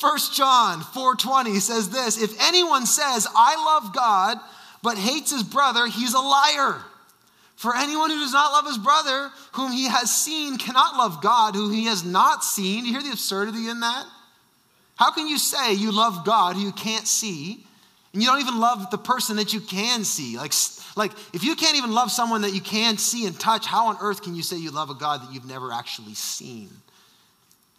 [0.00, 4.38] 1 John 4:20 says this, if anyone says, "I love God,"
[4.82, 6.82] but hates his brother, he's a liar.
[7.56, 11.56] For anyone who does not love his brother, whom he has seen, cannot love God,
[11.56, 12.86] who he has not seen.
[12.86, 14.06] You hear the absurdity in that?
[14.94, 17.66] How can you say you love God who you can't see,
[18.18, 20.36] and you don't even love the person that you can see?
[20.38, 20.52] Like,
[20.96, 23.96] like if you can't even love someone that you can see and touch, how on
[24.00, 26.68] earth can you say you love a God that you've never actually seen?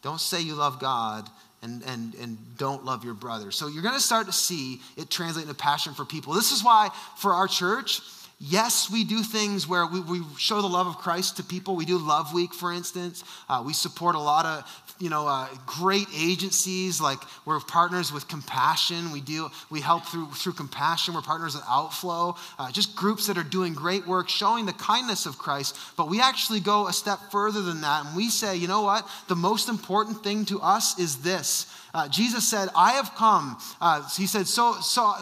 [0.02, 1.30] Don't say you love God
[1.62, 3.52] and, and, and don't love your brother.
[3.52, 6.32] So you're going to start to see it translate into passion for people.
[6.32, 8.00] This is why, for our church,
[8.42, 11.76] Yes, we do things where we, we, show the love of Christ to people.
[11.76, 13.26] We do Love Week, for instance.
[13.50, 18.28] Uh, we support a lot of you know uh, great agencies like we're partners with
[18.28, 19.12] Compassion.
[19.12, 21.14] We deal, we help through through Compassion.
[21.14, 22.36] We're partners with Outflow.
[22.58, 25.78] Uh, just groups that are doing great work, showing the kindness of Christ.
[25.98, 29.08] But we actually go a step further than that, and we say, you know what?
[29.28, 31.74] The most important thing to us is this.
[31.94, 35.14] Uh, Jesus said, "I have come." Uh, he said, "So so."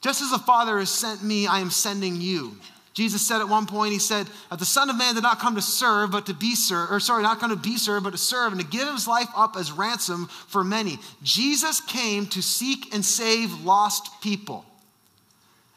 [0.00, 2.56] Just as the Father has sent me, I am sending you.
[2.98, 5.62] Jesus said at one point, He said, The Son of Man did not come to
[5.62, 8.50] serve, but to be served, or sorry, not come to be served, but to serve,
[8.50, 10.98] and to give his life up as ransom for many.
[11.22, 14.64] Jesus came to seek and save lost people.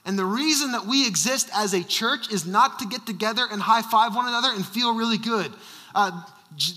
[0.04, 3.62] And the reason that we exist as a church is not to get together and
[3.62, 5.54] high five one another and feel really good.
[5.94, 6.24] Uh,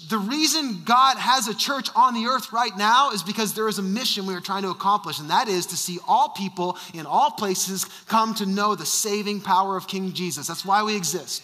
[0.09, 3.79] the reason God has a church on the earth right now is because there is
[3.79, 7.07] a mission we are trying to accomplish, and that is to see all people in
[7.07, 10.47] all places come to know the saving power of King Jesus.
[10.47, 11.43] That's why we exist.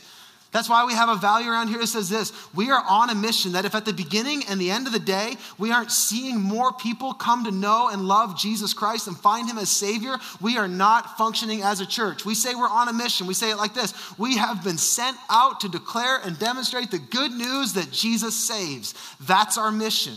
[0.53, 3.15] That's why we have a value around here that says this we are on a
[3.15, 6.41] mission that if at the beginning and the end of the day we aren't seeing
[6.41, 10.59] more people come to know and love Jesus Christ and find him as Savior, we
[10.59, 12.25] are not functioning as a church.
[12.25, 13.29] We say we're on a mission.
[13.29, 16.99] We say it like this We have been sent out to declare and demonstrate the
[16.99, 18.95] good news that Jesus saves.
[19.21, 20.15] That's our mission.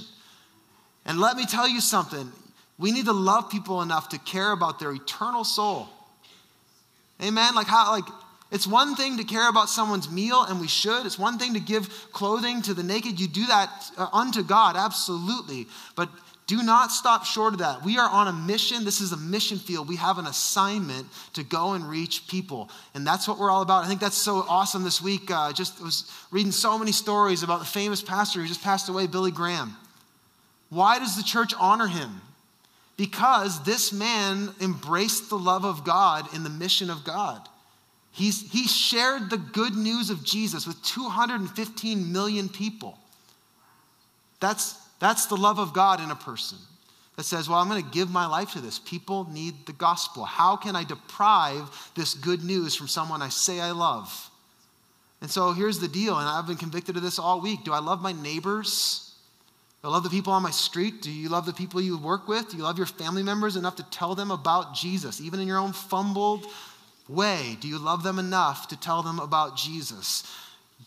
[1.06, 2.32] And let me tell you something
[2.80, 5.90] we need to love people enough to care about their eternal soul.
[7.22, 7.54] Amen?
[7.54, 8.06] Like how, like,
[8.54, 11.08] it's one thing to care about someone's meal, and we should.
[11.08, 13.20] It's one thing to give clothing to the naked.
[13.20, 15.66] You do that uh, unto God, absolutely.
[15.96, 16.08] But
[16.46, 17.84] do not stop short of that.
[17.84, 18.86] We are on a mission.
[18.86, 19.90] This is a mission field.
[19.90, 22.70] We have an assignment to go and reach people.
[22.94, 23.86] And that's what we're all about.
[23.86, 25.32] I think that's so awesome this week.
[25.32, 29.08] Uh, just was reading so many stories about the famous pastor who just passed away,
[29.08, 29.76] Billy Graham.
[30.70, 32.22] Why does the church honor him?
[32.98, 37.50] Because this man embraced the love of God in the mission of God.
[38.14, 42.98] He's, he shared the good news of Jesus with 215 million people.
[44.40, 46.60] That's, that's the love of God in a person
[47.16, 48.78] that says, Well, I'm going to give my life to this.
[48.78, 50.26] People need the gospel.
[50.26, 54.30] How can I deprive this good news from someone I say I love?
[55.20, 57.64] And so here's the deal, and I've been convicted of this all week.
[57.64, 59.16] Do I love my neighbors?
[59.82, 61.02] Do I love the people on my street?
[61.02, 62.52] Do you love the people you work with?
[62.52, 65.58] Do you love your family members enough to tell them about Jesus, even in your
[65.58, 66.46] own fumbled,
[67.08, 70.24] way do you love them enough to tell them about Jesus?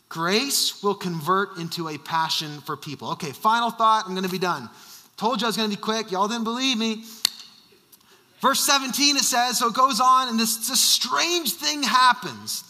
[0.09, 3.13] Grace will convert into a passion for people.
[3.13, 4.05] Okay, final thought.
[4.07, 4.71] I'm going to be done.
[5.17, 6.13] Told you I was going to be quick.
[6.13, 7.05] Y'all didn't believe me.
[8.41, 12.63] Verse 17, it says, so it goes on, and this, this strange thing happens.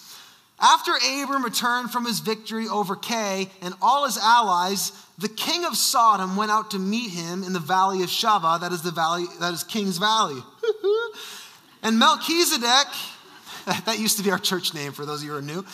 [0.59, 5.77] After Abram returned from his victory over K and all his allies, the king of
[5.77, 9.25] Sodom went out to meet him in the valley of Shaveh, that is the valley,
[9.41, 10.41] that is King's Valley.
[11.83, 12.87] and Melchizedek,
[13.85, 15.65] that used to be our church name for those of you who are new.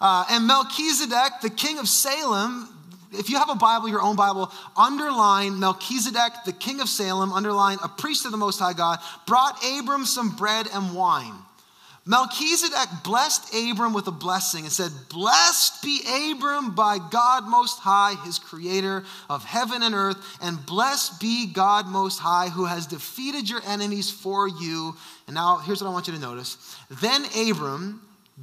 [0.00, 2.68] Uh, and Melchizedek, the king of Salem,
[3.12, 7.78] if you have a Bible, your own Bible, underline Melchizedek, the king of Salem, underline
[7.82, 11.34] a priest of the Most High God, brought Abram some bread and wine.
[12.08, 16.00] Melchizedek blessed Abram with a blessing and said, Blessed be
[16.32, 21.86] Abram by God Most High, his creator of heaven and earth, and blessed be God
[21.86, 24.96] Most High, who has defeated your enemies for you.
[25.28, 26.56] And now here's what I want you to notice.
[27.02, 28.00] Then Abram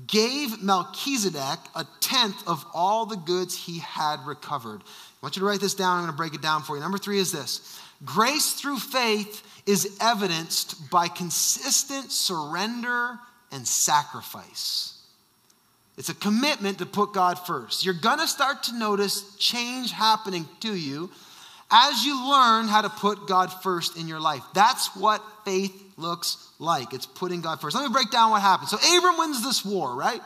[0.07, 4.81] gave Melchizedek a tenth of all the goods he had recovered.
[4.81, 5.97] I want you to write this down.
[5.97, 6.81] I'm going to break it down for you.
[6.81, 13.17] Number three is this grace through faith is evidenced by consistent surrender
[13.51, 15.01] and sacrifice.
[15.97, 17.83] It's a commitment to put God first.
[17.83, 21.09] You're going to start to notice change happening to you
[21.71, 24.43] as you learn how to put God first in your life.
[24.53, 26.93] That's what faith looks like.
[26.93, 27.75] It's putting God first.
[27.75, 28.69] Let me break down what happened.
[28.69, 30.21] So Abram wins this war, right?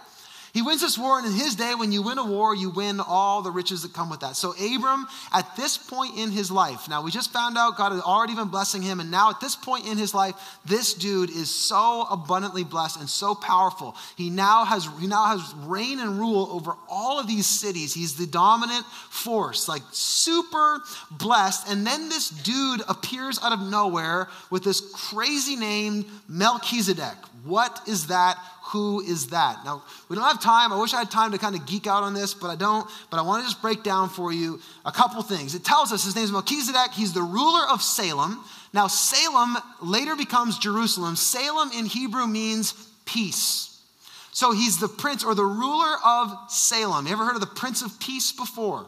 [0.54, 3.00] He wins this war, and in his day, when you win a war, you win
[3.00, 4.36] all the riches that come with that.
[4.36, 8.02] So, Abram, at this point in his life, now we just found out God had
[8.02, 10.36] already been blessing him, and now at this point in his life,
[10.66, 13.96] this dude is so abundantly blessed and so powerful.
[14.16, 17.94] He now has he now has reign and rule over all of these cities.
[17.94, 20.82] He's the dominant force, like super
[21.12, 21.70] blessed.
[21.70, 27.18] And then this dude appears out of nowhere with this crazy name, Melchizedek.
[27.44, 28.38] What is that?
[28.70, 29.66] Who is that?
[29.66, 30.72] Now, we don't have time.
[30.72, 32.88] I wish I had time to kind of geek out on this, but I don't.
[33.10, 35.56] But I want to just break down for you a couple things.
[35.56, 36.92] It tells us his name is Melchizedek.
[36.94, 38.44] He's the ruler of Salem.
[38.72, 41.16] Now, Salem later becomes Jerusalem.
[41.16, 42.74] Salem in Hebrew means
[43.06, 43.82] peace.
[44.34, 47.08] So he's the prince or the ruler of Salem.
[47.08, 48.88] You ever heard of the Prince of Peace before?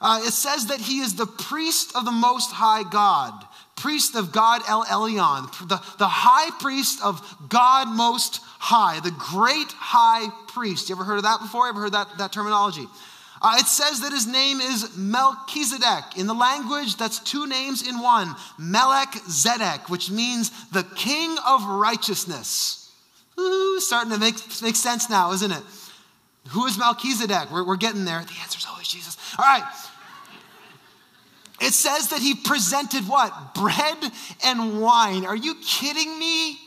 [0.00, 3.44] Uh, it says that he is the priest of the Most High God
[3.80, 9.72] priest of God El Elyon, the, the high priest of God Most High, the great
[9.72, 10.90] high priest.
[10.90, 11.68] You ever heard of that before?
[11.68, 12.84] Ever heard that, that terminology?
[13.40, 16.18] Uh, it says that his name is Melchizedek.
[16.18, 21.64] In the language, that's two names in one Melech Zedek, which means the king of
[21.64, 22.92] righteousness.
[23.40, 25.62] Ooh, starting to make, make sense now, isn't it?
[26.48, 27.50] Who is Melchizedek?
[27.50, 28.20] We're, we're getting there.
[28.20, 29.16] The answer is always Jesus.
[29.38, 29.64] All right.
[31.62, 33.54] It says that he presented what?
[33.54, 33.96] Bread
[34.44, 35.24] and wine.
[35.24, 36.58] Are you kidding me?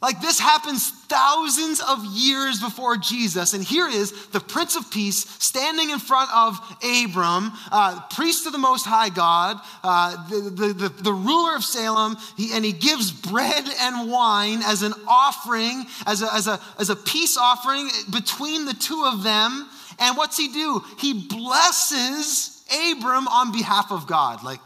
[0.00, 3.52] Like this happens thousands of years before Jesus.
[3.52, 8.52] And here is the Prince of Peace standing in front of Abram, uh, priest of
[8.52, 12.72] the Most High God, uh, the, the, the, the, ruler of Salem, he, and he
[12.72, 17.88] gives bread and wine as an offering, as a, as, a, as a peace offering
[18.12, 19.68] between the two of them.
[19.98, 20.84] And what's he do?
[20.98, 24.44] He blesses Abram on behalf of God.
[24.44, 24.60] Like,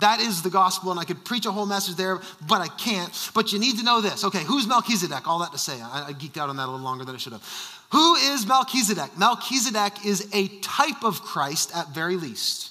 [0.00, 3.30] that is the gospel, and I could preach a whole message there, but I can't.
[3.34, 4.24] But you need to know this.
[4.24, 5.26] Okay, who's Melchizedek?
[5.26, 5.80] All that to say.
[5.80, 7.42] I, I geeked out on that a little longer than I should have.
[7.92, 9.18] Who is Melchizedek?
[9.18, 12.70] Melchizedek is a type of Christ at very least.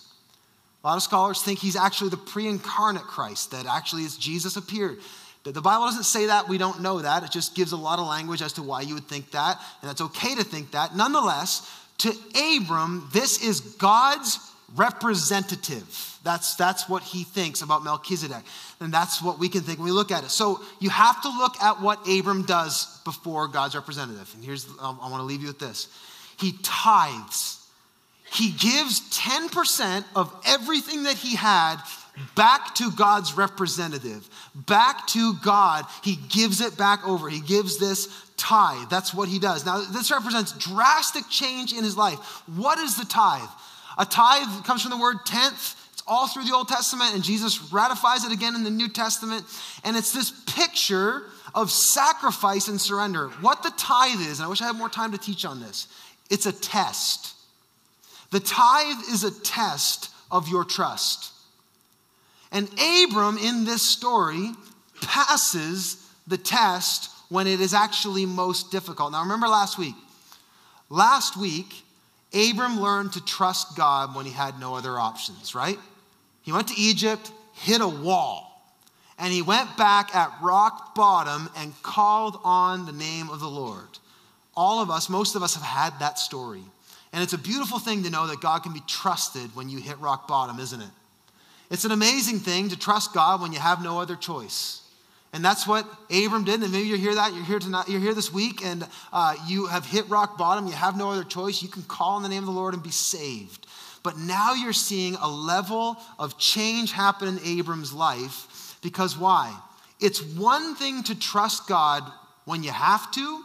[0.83, 4.55] A lot of scholars think he's actually the pre incarnate Christ, that actually is Jesus
[4.55, 4.99] appeared.
[5.43, 6.47] The Bible doesn't say that.
[6.47, 7.23] We don't know that.
[7.23, 9.89] It just gives a lot of language as to why you would think that, and
[9.89, 10.95] it's okay to think that.
[10.95, 11.67] Nonetheless,
[11.99, 12.13] to
[12.55, 14.37] Abram, this is God's
[14.75, 16.17] representative.
[16.23, 18.43] That's, that's what he thinks about Melchizedek.
[18.79, 20.29] And that's what we can think when we look at it.
[20.29, 24.31] So you have to look at what Abram does before God's representative.
[24.35, 25.87] And here's, um, I want to leave you with this
[26.37, 27.57] he tithes.
[28.31, 31.77] He gives 10% of everything that he had
[32.35, 35.85] back to God's representative, back to God.
[36.03, 37.27] He gives it back over.
[37.27, 38.89] He gives this tithe.
[38.89, 39.65] That's what he does.
[39.65, 42.19] Now, this represents drastic change in his life.
[42.55, 43.49] What is the tithe?
[43.99, 45.75] A tithe comes from the word tenth.
[45.91, 49.45] It's all through the Old Testament, and Jesus ratifies it again in the New Testament.
[49.83, 53.27] And it's this picture of sacrifice and surrender.
[53.41, 55.87] What the tithe is, and I wish I had more time to teach on this,
[56.29, 57.35] it's a test.
[58.31, 61.33] The tithe is a test of your trust.
[62.51, 64.51] And Abram in this story
[65.01, 69.11] passes the test when it is actually most difficult.
[69.11, 69.95] Now, remember last week?
[70.89, 71.83] Last week,
[72.33, 75.79] Abram learned to trust God when he had no other options, right?
[76.43, 78.45] He went to Egypt, hit a wall,
[79.17, 83.99] and he went back at rock bottom and called on the name of the Lord.
[84.55, 86.63] All of us, most of us, have had that story.
[87.11, 89.99] And it's a beautiful thing to know that God can be trusted when you hit
[89.99, 90.89] rock bottom, isn't it?
[91.71, 94.81] It's an amazing thing to trust God when you have no other choice.
[95.31, 96.61] And that's what Abram did.
[96.63, 99.67] And maybe you're here that you're here tonight, you're here this week, and uh, you
[99.67, 100.65] have hit rock bottom.
[100.65, 101.61] You have no other choice.
[101.61, 103.67] You can call on the name of the Lord and be saved.
[104.01, 109.55] But now you're seeing a level of change happen in Abram's life because why?
[109.99, 112.03] It's one thing to trust God
[112.45, 113.43] when you have to.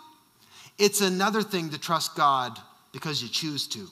[0.79, 2.59] It's another thing to trust God
[2.93, 3.89] because you choose to.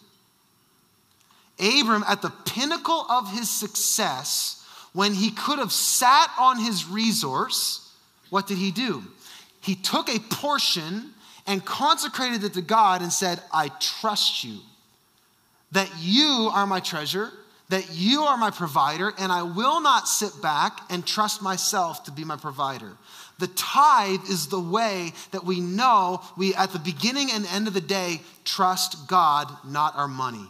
[1.59, 7.82] Abram, at the pinnacle of his success, when he could have sat on his resource,
[8.33, 9.03] what did he do?
[9.61, 11.11] He took a portion
[11.47, 14.61] and consecrated it to God and said, I trust you,
[15.73, 17.29] that you are my treasure,
[17.69, 22.11] that you are my provider, and I will not sit back and trust myself to
[22.11, 22.93] be my provider.
[23.39, 27.75] The tithe is the way that we know we, at the beginning and end of
[27.75, 30.47] the day, trust God, not our money.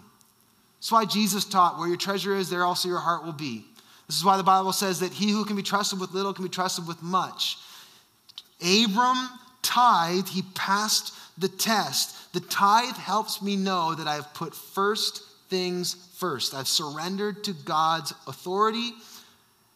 [0.79, 3.65] That's why Jesus taught, where your treasure is, there also your heart will be.
[4.07, 6.45] This is why the Bible says that he who can be trusted with little can
[6.45, 7.57] be trusted with much.
[8.63, 9.29] Abram
[9.63, 12.33] tithe, he passed the test.
[12.33, 16.55] The tithe helps me know that I've put first things first.
[16.55, 18.93] I've surrendered to God's authority,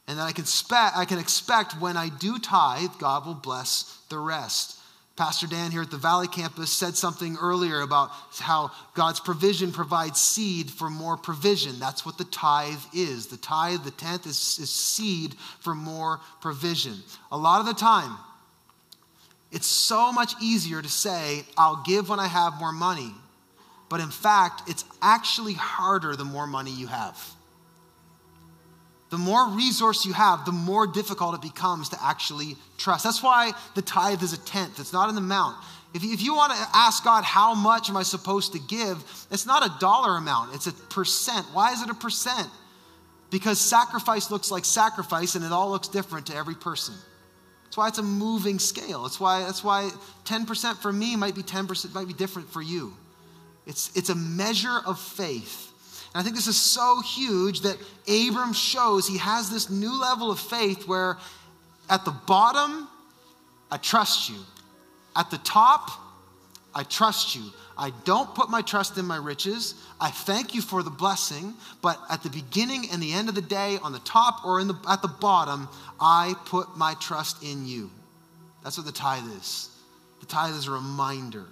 [0.08, 3.98] and that I can, spe- I can expect when I do tithe, God will bless
[4.08, 4.78] the rest.
[5.16, 10.20] Pastor Dan here at the Valley campus said something earlier about how God's provision provides
[10.20, 11.78] seed for more provision.
[11.78, 13.28] That's what the tithe is.
[13.28, 17.02] The tithe, the tenth, is, is seed for more provision.
[17.32, 18.14] A lot of the time,
[19.52, 23.12] it's so much easier to say, I'll give when I have more money.
[23.88, 27.18] But in fact, it's actually harder the more money you have.
[29.10, 33.04] The more resource you have, the more difficult it becomes to actually trust.
[33.04, 35.56] That's why the tithe is a tenth, it's not an amount.
[35.94, 38.98] If you, if you want to ask God, how much am I supposed to give?
[39.30, 41.46] It's not a dollar amount, it's a percent.
[41.52, 42.48] Why is it a percent?
[43.30, 46.94] Because sacrifice looks like sacrifice and it all looks different to every person.
[47.76, 49.02] That's why it's a moving scale.
[49.02, 49.90] That's why, that's why
[50.24, 52.94] 10% for me might be 10%, might be different for you.
[53.66, 55.70] It's, it's a measure of faith.
[56.14, 57.76] And I think this is so huge that
[58.08, 61.18] Abram shows he has this new level of faith where
[61.90, 62.88] at the bottom,
[63.70, 64.38] I trust you.
[65.14, 65.90] At the top,
[66.74, 67.42] I trust you.
[67.78, 69.74] I don't put my trust in my riches.
[70.00, 73.42] I thank you for the blessing, but at the beginning and the end of the
[73.42, 75.68] day, on the top or the, at the bottom,
[76.00, 77.90] I put my trust in you.
[78.64, 79.68] That's what the tithe is.
[80.20, 81.44] The tithe is a reminder.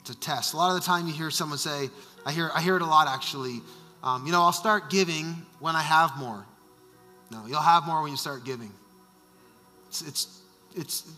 [0.00, 0.54] It's a test.
[0.54, 1.88] A lot of the time you hear someone say,
[2.26, 3.60] I hear, I hear it a lot actually.
[4.02, 6.44] Um, you know, I'll start giving when I have more.
[7.30, 8.72] No, you'll have more when you start giving.
[9.86, 10.40] It's, it's,
[10.74, 11.10] it's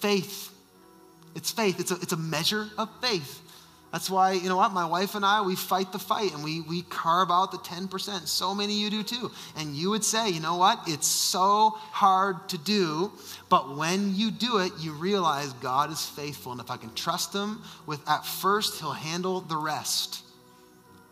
[0.00, 0.51] faith.
[1.34, 1.80] It's faith.
[1.80, 3.40] It's a, it's a measure of faith.
[3.92, 6.62] That's why, you know what, my wife and I, we fight the fight and we,
[6.62, 8.26] we carve out the 10%.
[8.26, 9.30] So many you do too.
[9.58, 13.12] And you would say, you know what, it's so hard to do,
[13.50, 16.52] but when you do it, you realize God is faithful.
[16.52, 20.22] And if I can trust Him with at first, He'll handle the rest.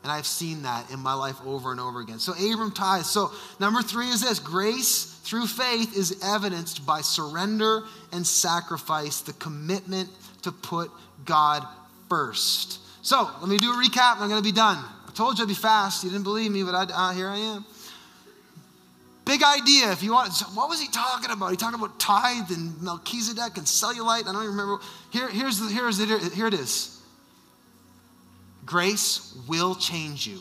[0.03, 2.19] And I've seen that in my life over and over again.
[2.19, 3.11] So Abram tithes.
[3.11, 9.33] So number three is this grace through faith is evidenced by surrender and sacrifice, the
[9.35, 10.09] commitment
[10.43, 10.91] to put
[11.25, 11.67] God
[12.09, 12.81] first.
[13.03, 14.79] So let me do a recap and I'm going to be done.
[15.07, 16.05] I told you I'd be fast.
[16.05, 17.65] You didn't believe me, but I, uh, here I am.
[19.25, 19.93] Big idea.
[19.93, 21.51] If you want, what was he talking about?
[21.51, 24.27] He talking about tithe and Melchizedek and cellulite.
[24.27, 24.79] I don't even remember.
[25.11, 26.33] Here, here's the, here's it.
[26.33, 27.01] Here it is.
[28.67, 30.41] Grace will change you.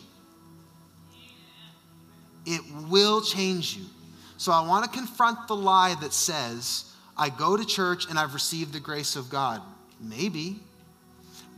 [2.46, 3.84] It will change you.
[4.40, 8.32] So I want to confront the lie that says, I go to church and I've
[8.32, 9.60] received the grace of God.
[10.00, 10.60] Maybe.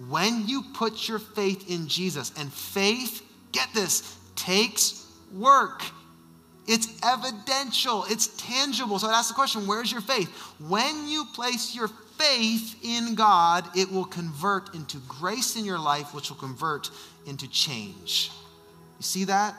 [0.09, 3.23] When you put your faith in Jesus, and faith,
[3.53, 5.85] get this, takes work.
[6.67, 8.99] It's evidential, it's tangible.
[8.99, 10.29] So I'd ask the question where's your faith?
[10.59, 16.13] When you place your faith in God, it will convert into grace in your life,
[16.13, 16.91] which will convert
[17.29, 18.33] into change.
[18.99, 19.55] You see that?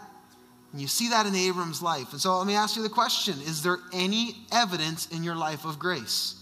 [0.74, 2.12] And you see that in Abram's life.
[2.12, 5.66] And so let me ask you the question Is there any evidence in your life
[5.66, 6.40] of grace?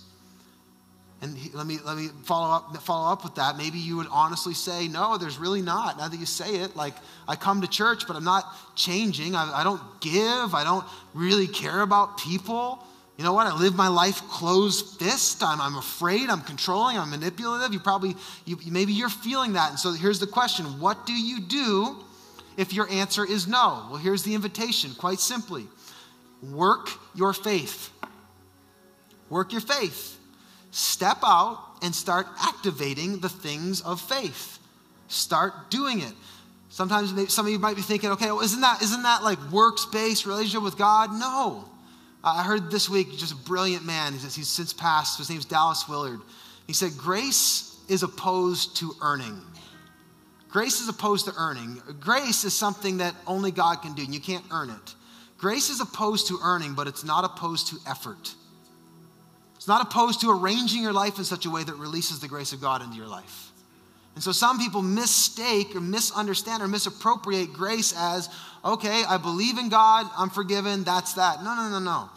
[1.22, 3.58] And let me let me follow up follow up with that.
[3.58, 5.98] Maybe you would honestly say, no, there's really not.
[5.98, 6.96] Now that you say it, like
[7.28, 9.36] I come to church, but I'm not changing.
[9.36, 10.56] I, I don't give.
[10.56, 12.84] I don't really care about people.
[13.18, 13.46] You know what?
[13.46, 15.44] I live my life closed fist.
[15.44, 16.30] I'm, I'm afraid.
[16.30, 16.98] I'm controlling.
[16.98, 17.72] I'm manipulative.
[17.72, 18.16] You probably,
[18.46, 19.70] you, maybe you're feeling that.
[19.70, 21.98] And so here's the question What do you do
[22.58, 23.88] if your answer is no?
[23.90, 25.68] Well, here's the invitation quite simply
[26.44, 27.90] work your faith.
[29.30, 30.20] Work your faith.
[30.72, 34.60] Step out and start activating the things of faith.
[35.08, 36.14] Start doing it.
[36.70, 39.86] Sometimes some of you might be thinking, okay, well, isn't that, isn't that like works
[39.86, 41.12] based relationship with God?
[41.14, 41.66] No.
[42.24, 44.14] I heard this week just a brilliant man.
[44.14, 45.18] He's, he's since passed.
[45.18, 46.22] His name's Dallas Willard.
[46.68, 49.42] He said, Grace is opposed to earning.
[50.52, 51.82] Grace is opposed to earning.
[52.00, 54.96] Grace is something that only God can do, and you can't earn it.
[55.38, 58.36] Grace is opposed to earning, but it's not opposed to effort.
[59.56, 62.52] It's not opposed to arranging your life in such a way that releases the grace
[62.52, 63.52] of God into your life.
[64.16, 68.30] And so some people mistake or misunderstand or misappropriate grace as,
[68.66, 71.44] okay, I believe in God, I'm forgiven, that's that.
[71.44, 72.10] No, no, no, no.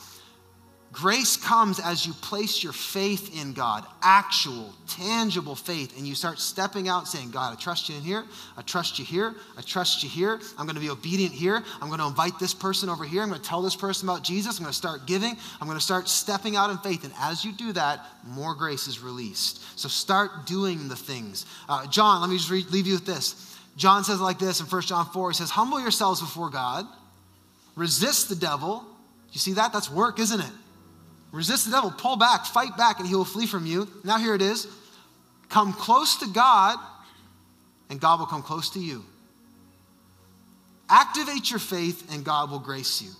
[0.95, 6.39] Grace comes as you place your faith in God, actual, tangible faith, and you start
[6.39, 8.25] stepping out saying, God, I trust you in here.
[8.57, 9.35] I trust you here.
[9.59, 10.39] I trust you here.
[10.57, 11.65] I'm going to be obedient here.
[11.83, 13.23] I'm going to invite this person over here.
[13.23, 14.59] I'm going to tell this person about Jesus.
[14.59, 15.37] I'm going to start giving.
[15.61, 17.03] I'm going to start stepping out in faith.
[17.03, 19.65] And as you do that, more grace is released.
[19.77, 21.45] So start doing the things.
[21.69, 23.59] Uh, John, let me just re- leave you with this.
[23.77, 25.31] John says like this in 1 John 4.
[25.31, 26.87] He says, Humble yourselves before God,
[27.75, 28.85] resist the devil.
[29.33, 29.73] You see that?
[29.73, 30.53] That's work, isn't it?
[31.35, 33.89] Resist the devil, pull back, fight back, and he will flee from you.
[34.05, 34.69] Now, here it is
[35.49, 36.79] come close to God,
[37.91, 39.05] and God will come close to you.
[40.89, 43.11] Activate your faith, and God will grace you.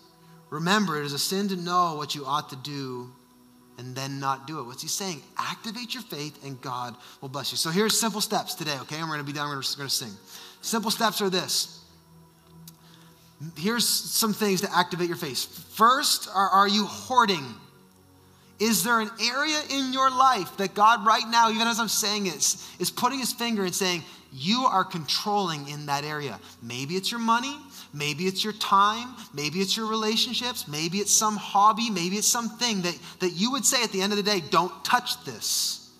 [0.51, 3.11] Remember, it is a sin to know what you ought to do
[3.79, 4.65] and then not do it.
[4.65, 5.21] What's he saying?
[5.37, 7.59] Activate your faith and God will bless you.
[7.59, 9.01] So here's simple steps today, okay?
[9.01, 9.49] And we're to be done.
[9.49, 10.13] We're to sing.
[10.61, 11.81] Simple steps are this.
[13.57, 15.75] Here's some things to activate your faith.
[15.75, 17.45] First, are, are you hoarding?
[18.61, 22.27] Is there an area in your life that God, right now, even as I'm saying
[22.27, 24.03] it, is putting his finger and saying,
[24.33, 26.39] you are controlling in that area?
[26.63, 27.57] Maybe it's your money.
[27.93, 29.15] Maybe it's your time.
[29.33, 30.67] Maybe it's your relationships.
[30.69, 31.91] Maybe it's some hobby.
[31.91, 34.85] Maybe it's something that, that you would say at the end of the day, don't
[34.85, 35.91] touch this.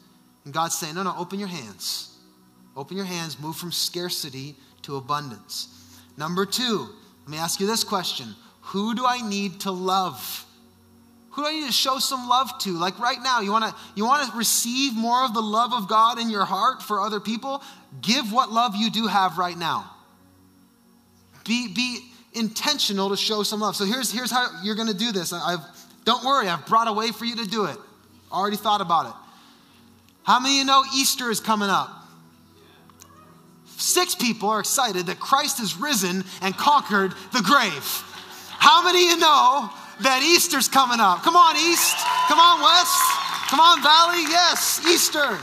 [0.45, 2.17] And God's saying, no, no, open your hands.
[2.77, 5.69] Open your hands, move from scarcity to abundance.
[6.17, 6.89] Number two,
[7.23, 10.44] let me ask you this question Who do I need to love?
[11.35, 12.71] Who do I need to show some love to?
[12.71, 15.89] Like right now, you want to you want to receive more of the love of
[15.89, 17.61] God in your heart for other people?
[18.01, 19.91] Give what love you do have right now.
[21.45, 22.01] Be be
[22.35, 23.75] intentional to show some love.
[23.75, 25.33] So here's here's how you're to do this.
[25.33, 25.59] I've
[26.05, 27.79] don't worry, I've brought a way for you to do it.
[28.31, 29.15] Already thought about it.
[30.23, 31.91] How many of you know Easter is coming up?
[33.77, 37.85] Six people are excited that Christ has risen and conquered the grave.
[38.51, 39.71] How many of you know
[40.01, 41.23] that Easter's coming up.
[41.23, 41.97] Come on, East.
[42.29, 42.99] Come on, West.
[43.49, 44.23] Come on, Valley.
[44.29, 45.39] Yes, Easter.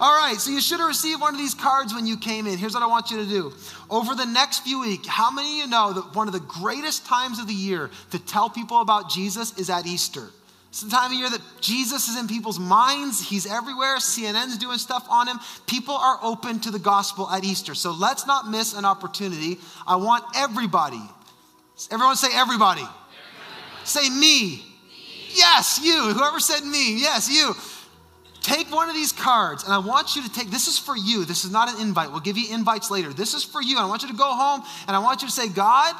[0.00, 2.58] All right, so you should have received one of these cards when you came in.
[2.58, 3.52] Here's what I want you to do.
[3.88, 7.06] Over the next few weeks, how many of you know that one of the greatest
[7.06, 10.28] times of the year to tell people about Jesus is at Easter?
[10.70, 13.20] It's the time of year that Jesus is in people's minds.
[13.20, 13.98] He's everywhere.
[13.98, 15.38] CNN's doing stuff on him.
[15.66, 17.74] People are open to the gospel at Easter.
[17.74, 19.58] So let's not miss an opportunity.
[19.86, 21.02] I want everybody.
[21.90, 22.88] Everyone say everybody.
[23.84, 24.64] Say me.
[25.34, 26.12] Yes, you.
[26.14, 27.00] Whoever said me.
[27.00, 27.54] Yes, you.
[28.42, 31.24] Take one of these cards, and I want you to take this is for you.
[31.24, 32.10] This is not an invite.
[32.10, 33.12] We'll give you invites later.
[33.12, 33.78] This is for you.
[33.78, 35.94] I want you to go home and I want you to say, God,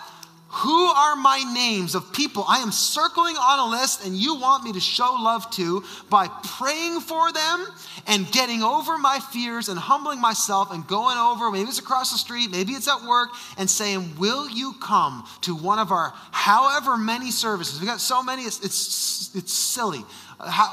[0.52, 4.64] who are my names of people I am circling on a list and you want
[4.64, 7.66] me to show love to by praying for them
[8.06, 12.18] and getting over my fears and humbling myself and going over, maybe it's across the
[12.18, 16.98] street, maybe it's at work, and saying, Will you come to one of our however
[16.98, 17.80] many services?
[17.80, 20.04] We've got so many, it's, it's, it's silly.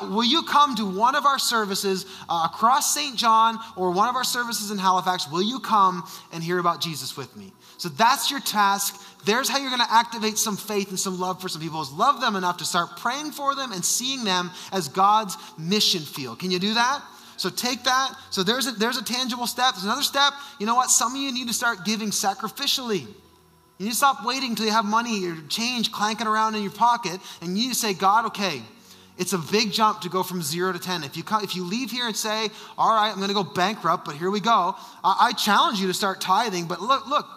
[0.03, 3.15] Will you come to one of our services uh, across St.
[3.15, 5.29] John or one of our services in Halifax?
[5.29, 6.03] Will you come
[6.33, 7.53] and hear about Jesus with me?
[7.77, 8.99] So that's your task.
[9.25, 11.91] There's how you're going to activate some faith and some love for some people is
[11.91, 16.39] love them enough to start praying for them and seeing them as God's mission field.
[16.39, 17.01] Can you do that?
[17.37, 18.15] So take that.
[18.31, 19.73] So there's a, there's a tangible step.
[19.73, 20.33] There's another step.
[20.59, 20.89] You know what?
[20.89, 23.07] Some of you need to start giving sacrificially.
[23.79, 26.71] You need to stop waiting until you have money or change clanking around in your
[26.71, 28.61] pocket, and you need to say, God, okay,
[29.19, 31.03] it's a big jump to go from zero to 10.
[31.03, 34.05] If you, if you leave here and say, all right, I'm going to go bankrupt,
[34.05, 36.67] but here we go, I, I challenge you to start tithing.
[36.67, 37.27] But look, look,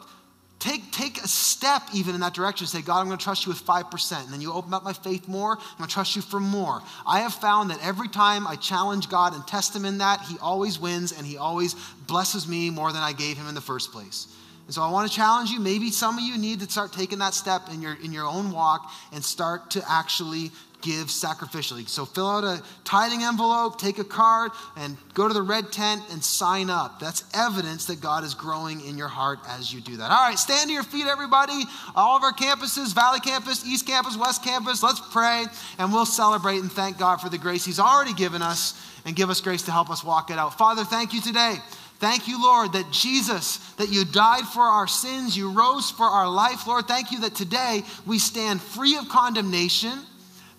[0.62, 2.68] Take, take a step even in that direction.
[2.68, 4.22] Say, God, I'm going to trust you with 5%.
[4.22, 5.58] And then you open up my faith more.
[5.58, 6.80] I'm going to trust you for more.
[7.04, 10.38] I have found that every time I challenge God and test him in that, he
[10.38, 11.74] always wins and he always
[12.06, 14.28] blesses me more than I gave him in the first place.
[14.66, 15.58] And so I want to challenge you.
[15.58, 18.52] Maybe some of you need to start taking that step in your, in your own
[18.52, 20.52] walk and start to actually
[20.82, 21.88] give sacrificially.
[21.88, 26.02] So fill out a tithing envelope, take a card, and go to the red tent
[26.10, 27.00] and sign up.
[27.00, 30.10] That's evidence that God is growing in your heart as you do that.
[30.10, 31.64] All right, stand to your feet, everybody.
[31.94, 35.46] All of our campuses Valley Campus, East Campus, West Campus, let's pray
[35.78, 39.30] and we'll celebrate and thank God for the grace He's already given us and give
[39.30, 40.58] us grace to help us walk it out.
[40.58, 41.56] Father, thank you today.
[42.02, 46.28] Thank you, Lord, that Jesus, that you died for our sins, you rose for our
[46.28, 46.66] life.
[46.66, 50.00] Lord, thank you that today we stand free of condemnation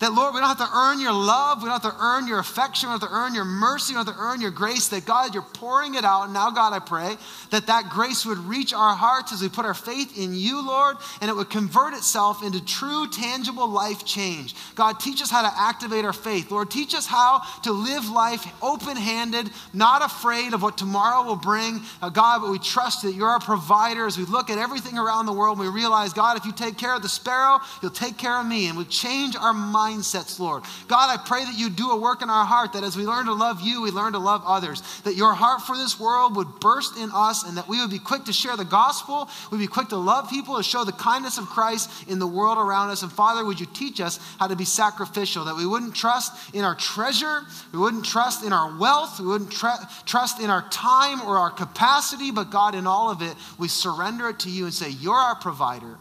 [0.03, 1.63] that, Lord, we don't have to earn your love.
[1.63, 2.89] We don't have to earn your affection.
[2.89, 3.93] We don't have to earn your mercy.
[3.93, 4.89] We don't have to earn your grace.
[4.89, 6.25] That, God, you're pouring it out.
[6.25, 7.15] And now, God, I pray
[7.51, 10.97] that that grace would reach our hearts as we put our faith in you, Lord,
[11.21, 14.55] and it would convert itself into true, tangible life change.
[14.75, 16.51] God, teach us how to activate our faith.
[16.51, 21.37] Lord, teach us how to live life open handed, not afraid of what tomorrow will
[21.37, 21.79] bring.
[22.01, 25.27] Uh, God, but we trust that you're our provider as we look at everything around
[25.27, 28.37] the world we realize, God, if you take care of the sparrow, you'll take care
[28.37, 28.67] of me.
[28.67, 30.63] And we change our mind mindsets, Lord.
[30.87, 33.25] God, I pray that you do a work in our heart, that as we learn
[33.25, 36.59] to love you, we learn to love others, that your heart for this world would
[36.59, 39.67] burst in us, and that we would be quick to share the gospel, we'd be
[39.67, 43.03] quick to love people, to show the kindness of Christ in the world around us.
[43.03, 46.63] And Father, would you teach us how to be sacrificial, that we wouldn't trust in
[46.63, 47.41] our treasure,
[47.71, 49.67] we wouldn't trust in our wealth, we wouldn't tr-
[50.05, 54.29] trust in our time or our capacity, but God, in all of it, we surrender
[54.29, 55.97] it to you and say, You're our provider.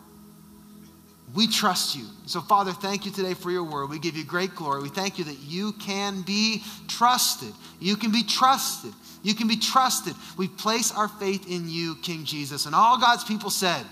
[1.35, 2.05] We trust you.
[2.26, 3.89] So, Father, thank you today for your word.
[3.89, 4.83] We give you great glory.
[4.83, 7.53] We thank you that you can be trusted.
[7.80, 8.93] You can be trusted.
[9.22, 10.14] You can be trusted.
[10.37, 12.66] We place our faith in you, King Jesus.
[12.66, 13.87] And all God's people said,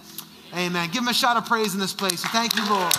[0.55, 0.91] Amen.
[0.91, 2.23] Give him a shout of praise in this place.
[2.27, 2.93] Thank you, Lord.